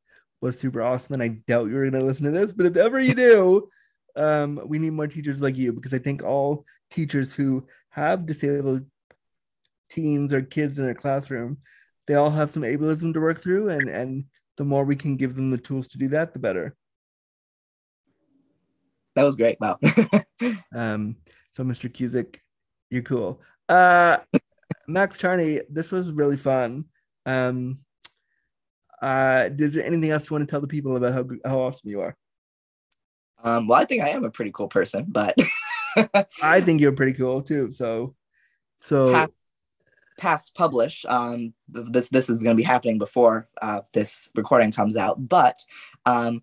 [0.40, 1.14] was super awesome.
[1.14, 3.68] And I doubt you're going to listen to this, but if ever you do,
[4.14, 8.86] um, we need more teachers like you because I think all teachers who have disabled
[9.90, 11.58] teens or kids in their classroom,
[12.06, 13.70] they all have some ableism to work through.
[13.70, 14.24] And, and
[14.56, 16.76] the more we can give them the tools to do that, the better.
[19.14, 19.58] That was great.
[19.60, 19.78] Wow.
[20.74, 21.16] um,
[21.50, 21.90] so Mr.
[21.90, 22.36] Cusick,
[22.90, 23.42] you're cool.
[23.68, 24.18] Uh,
[24.89, 26.87] Max Charney, this was really fun.
[27.26, 27.78] Um,
[29.01, 31.91] uh, is there anything else you want to tell the people about how how awesome
[31.91, 32.16] you are?
[33.43, 35.37] Um, well, I think I am a pretty cool person, but
[36.43, 37.70] I think you're pretty cool too.
[37.72, 38.14] So,
[38.80, 39.33] so past,
[40.18, 41.05] past publish.
[41.09, 45.59] Um, this this is going to be happening before uh, this recording comes out, but
[46.07, 46.43] um,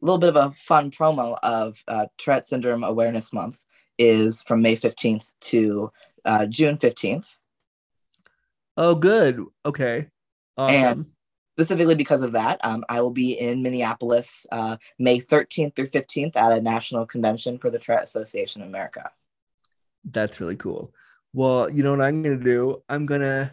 [0.00, 3.62] a little bit of a fun promo of uh, Tourette Syndrome Awareness Month
[3.98, 5.90] is from May 15th to
[6.24, 7.36] uh, June 15th.
[8.78, 9.44] Oh, good.
[9.66, 10.06] Okay.
[10.56, 10.76] Awesome.
[10.76, 11.06] And
[11.56, 16.36] specifically because of that, um, I will be in Minneapolis uh, May 13th through 15th
[16.36, 19.10] at a national convention for the Tourette Association of America.
[20.04, 20.94] That's really cool.
[21.32, 22.82] Well, you know what I'm going to do?
[22.88, 23.50] I'm going to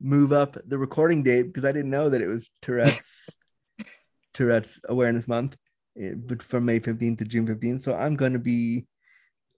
[0.00, 3.30] move up the recording date because I didn't know that it was Tourette's
[4.34, 5.56] Tourette's Awareness Month,
[5.96, 7.84] eh, but from May 15th to June 15th.
[7.84, 8.86] So I'm going to be,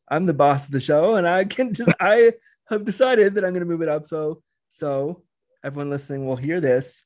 [0.08, 2.34] I'm the boss of the show, and I can, just, I
[2.68, 4.04] have decided that I'm going to move it up.
[4.04, 4.42] So,
[4.80, 5.22] so
[5.62, 7.04] everyone listening will hear this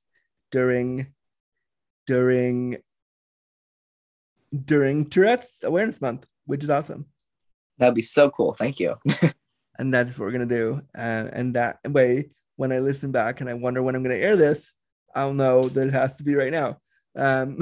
[0.52, 1.12] during,
[2.06, 2.78] during,
[4.64, 7.06] during Tourette's Awareness Month, which is awesome.
[7.78, 8.54] That'd be so cool.
[8.54, 8.94] Thank you.
[9.78, 10.82] and that's what we're gonna do.
[10.96, 14.36] Uh, and that way, when I listen back and I wonder when I'm gonna air
[14.36, 14.72] this,
[15.12, 16.78] I'll know that it has to be right now.
[17.16, 17.58] Um,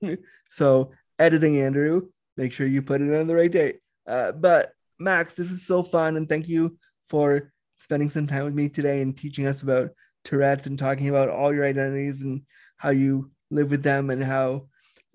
[0.50, 2.08] so editing Andrew,
[2.38, 3.80] make sure you put it on the right date.
[4.06, 8.54] Uh, but Max, this is so fun, and thank you for spending some time with
[8.54, 9.90] me today and teaching us about
[10.24, 12.42] Tourette's and talking about all your identities and
[12.76, 14.66] how you live with them and how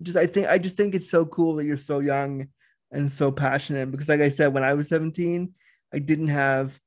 [0.02, 2.48] just I think I just think it's so cool that you're so young
[2.92, 5.52] and so passionate because like I said when I was 17
[5.94, 6.78] I didn't have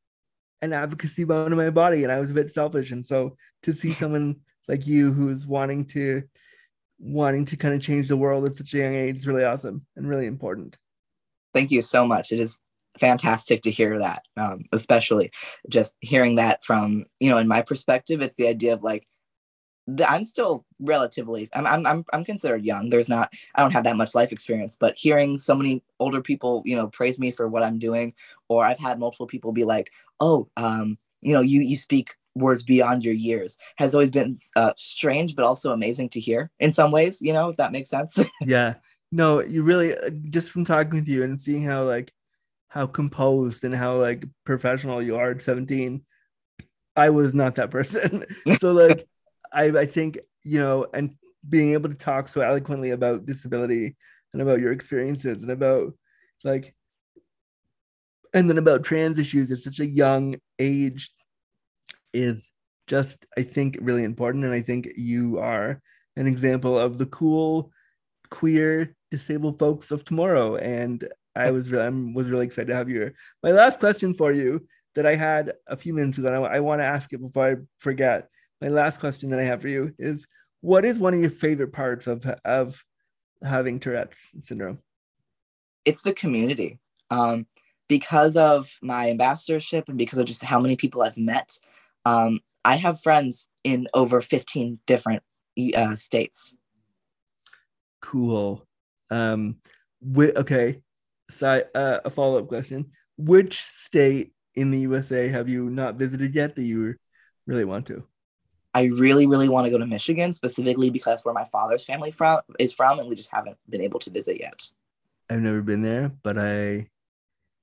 [0.61, 3.73] an advocacy bone in my body and I was a bit selfish and so to
[3.73, 6.23] see someone like you who's wanting to
[6.99, 9.85] wanting to kind of change the world at such a young age is really awesome
[9.95, 10.77] and really important.
[11.53, 12.31] Thank you so much.
[12.31, 12.59] It is
[12.99, 15.31] fantastic to hear that, um, especially
[15.67, 19.07] just hearing that from, you know, in my perspective, it's the idea of like,
[20.07, 22.89] I'm still relatively, I'm, I'm, I'm, I'm considered young.
[22.89, 26.61] There's not, I don't have that much life experience, but hearing so many older people,
[26.65, 28.13] you know, praise me for what I'm doing,
[28.49, 32.63] or I've had multiple people be like, oh, um, you know, you, you speak words
[32.63, 36.91] beyond your years has always been uh, strange but also amazing to hear in some
[36.91, 38.75] ways you know if that makes sense yeah
[39.11, 42.13] no you really uh, just from talking with you and seeing how like
[42.69, 46.03] how composed and how like professional you are at 17
[46.95, 48.25] i was not that person
[48.59, 49.05] so like
[49.51, 51.15] i i think you know and
[51.47, 53.95] being able to talk so eloquently about disability
[54.33, 55.93] and about your experiences and about
[56.43, 56.73] like
[58.33, 61.11] and then about trans issues at such a young age
[62.13, 62.53] is
[62.87, 64.43] just, I think, really important.
[64.43, 65.81] And I think you are
[66.15, 67.71] an example of the cool,
[68.29, 70.55] queer, disabled folks of tomorrow.
[70.55, 71.07] And
[71.39, 73.13] I was really, I was really excited to have you here.
[73.43, 76.59] My last question for you that I had a few minutes ago, and I, I
[76.59, 78.29] want to ask it before I forget.
[78.61, 80.27] My last question that I have for you is
[80.61, 82.83] what is one of your favorite parts of, of
[83.41, 84.79] having Tourette's syndrome?
[85.85, 86.79] It's the community.
[87.09, 87.47] Um,
[87.87, 91.57] because of my ambassadorship and because of just how many people I've met,
[92.05, 95.23] um, I have friends in over 15 different
[95.75, 96.55] uh, states.
[98.01, 98.65] Cool.
[99.09, 99.57] Um,
[100.17, 100.81] okay.
[101.29, 106.35] So, uh, a follow up question Which state in the USA have you not visited
[106.35, 106.95] yet that you
[107.45, 108.03] really want to?
[108.73, 112.41] I really, really want to go to Michigan specifically because where my father's family from
[112.59, 114.67] is from, and we just haven't been able to visit yet.
[115.29, 116.89] I've never been there, but I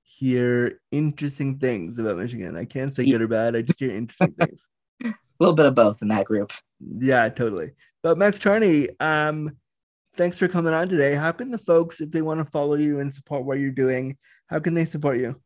[0.03, 2.57] hear interesting things about Michigan.
[2.57, 3.55] I can't say good or bad.
[3.55, 4.67] I just hear interesting things.
[5.03, 6.51] A little bit of both in that group.
[6.79, 7.71] Yeah, totally.
[8.03, 9.57] But Max Charney, um,
[10.17, 11.13] thanks for coming on today.
[11.13, 14.17] How can the folks, if they want to follow you and support what you're doing,
[14.47, 15.39] how can they support you?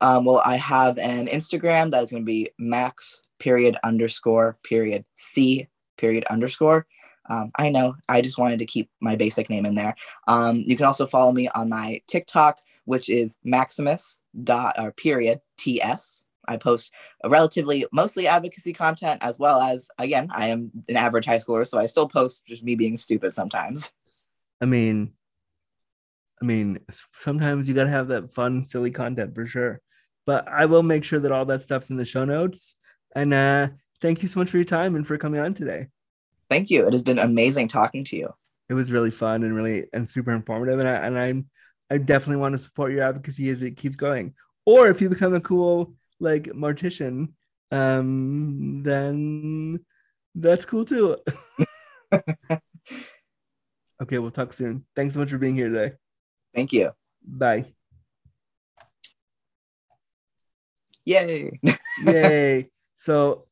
[0.00, 5.04] Um, well, I have an Instagram that is going to be max period underscore period
[5.14, 6.86] c period underscore.
[7.30, 9.94] Um, I know I just wanted to keep my basic name in there.
[10.26, 15.40] Um, you can also follow me on my TikTok, which is Maximus dot or period
[15.56, 16.24] TS.
[16.48, 16.92] I post
[17.22, 21.66] a relatively mostly advocacy content as well as again, I am an average high schooler,
[21.66, 23.92] so I still post just me being stupid sometimes.
[24.60, 25.12] I mean,
[26.40, 26.80] I mean,
[27.14, 29.80] sometimes you gotta have that fun, silly content for sure.
[30.26, 32.74] But I will make sure that all that stuff's in the show notes.
[33.14, 33.68] And uh,
[34.02, 35.86] thank you so much for your time and for coming on today.
[36.50, 36.86] Thank you.
[36.86, 38.34] It has been amazing talking to you.
[38.68, 40.78] It was really fun and really and super informative.
[40.78, 41.48] And I and I'm
[41.90, 44.34] I definitely want to support your advocacy as it keeps going.
[44.66, 47.32] Or if you become a cool like mortician,
[47.70, 49.78] um, then
[50.34, 51.16] that's cool too.
[54.02, 54.84] okay, we'll talk soon.
[54.96, 55.94] Thanks so much for being here today.
[56.54, 56.90] Thank you.
[57.24, 57.66] Bye.
[61.04, 61.58] Yay.
[62.04, 62.70] Yay.
[62.98, 63.46] So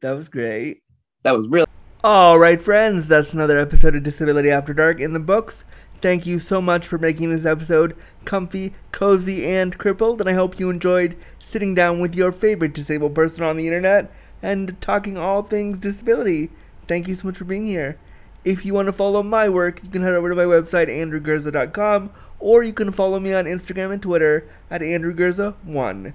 [0.00, 0.82] that was great.
[1.24, 1.66] That was really
[2.04, 5.64] All right, friends, that's another episode of Disability After Dark in the books.
[6.00, 10.60] Thank you so much for making this episode comfy, cozy, and crippled, and I hope
[10.60, 15.42] you enjoyed sitting down with your favorite disabled person on the internet and talking all
[15.42, 16.50] things disability.
[16.86, 17.98] Thank you so much for being here.
[18.44, 22.10] If you want to follow my work, you can head over to my website, andrewgurza.com,
[22.38, 26.12] or you can follow me on Instagram and Twitter at andrewgurza1.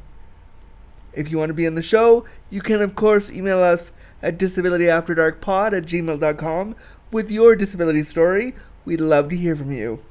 [1.11, 4.39] If you want to be on the show, you can, of course, email us at
[4.39, 6.75] disabilityafterdarkpod at gmail.com
[7.11, 8.55] with your disability story.
[8.85, 10.03] We'd love to hear from you.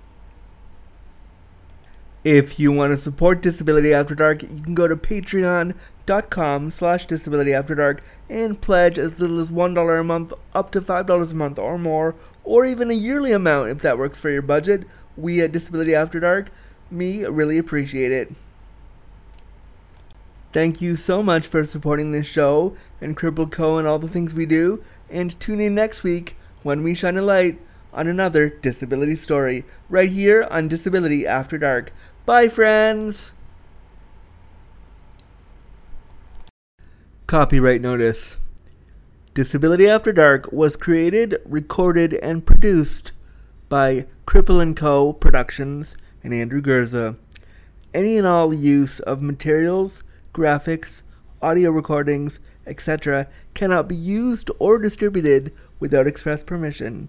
[2.25, 8.01] If you want to support Disability After Dark, you can go to patreon.com slash disabilityafterdark
[8.31, 12.14] and pledge as little as $1 a month up to $5 a month or more,
[12.45, 14.87] or even a yearly amount if that works for your budget.
[15.16, 16.53] We at Disability After Dark,
[16.93, 18.33] me, really appreciate it.
[20.53, 23.79] Thank you so much for supporting this show and Crippled Co.
[23.79, 24.85] and all the things we do.
[25.11, 27.59] And tune in next week when we shine a light
[27.93, 31.93] on another disability story right here on Disability After Dark.
[32.24, 33.32] Bye, friends!
[37.26, 38.38] Copyright Notice
[39.34, 43.12] Disability After Dark was created, recorded, and produced
[43.70, 45.14] by Cripple & Co.
[45.14, 47.16] Productions and Andrew Gurza.
[47.95, 51.03] Any and all use of materials, graphics,
[51.40, 53.26] audio recordings, etc.
[53.55, 57.09] cannot be used or distributed without express permission.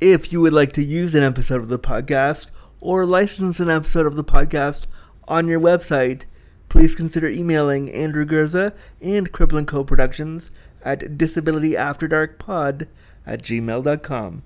[0.00, 4.06] If you would like to use an episode of the podcast or license an episode
[4.06, 4.86] of the podcast
[5.26, 6.24] on your website,
[6.68, 9.82] please consider emailing Andrew Gurza and Cripple & Co.
[9.82, 10.52] Productions
[10.84, 12.86] at disabilityafterdarkpod
[13.26, 14.42] at gmail.com.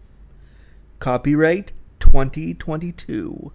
[0.99, 3.53] Copyright 2022.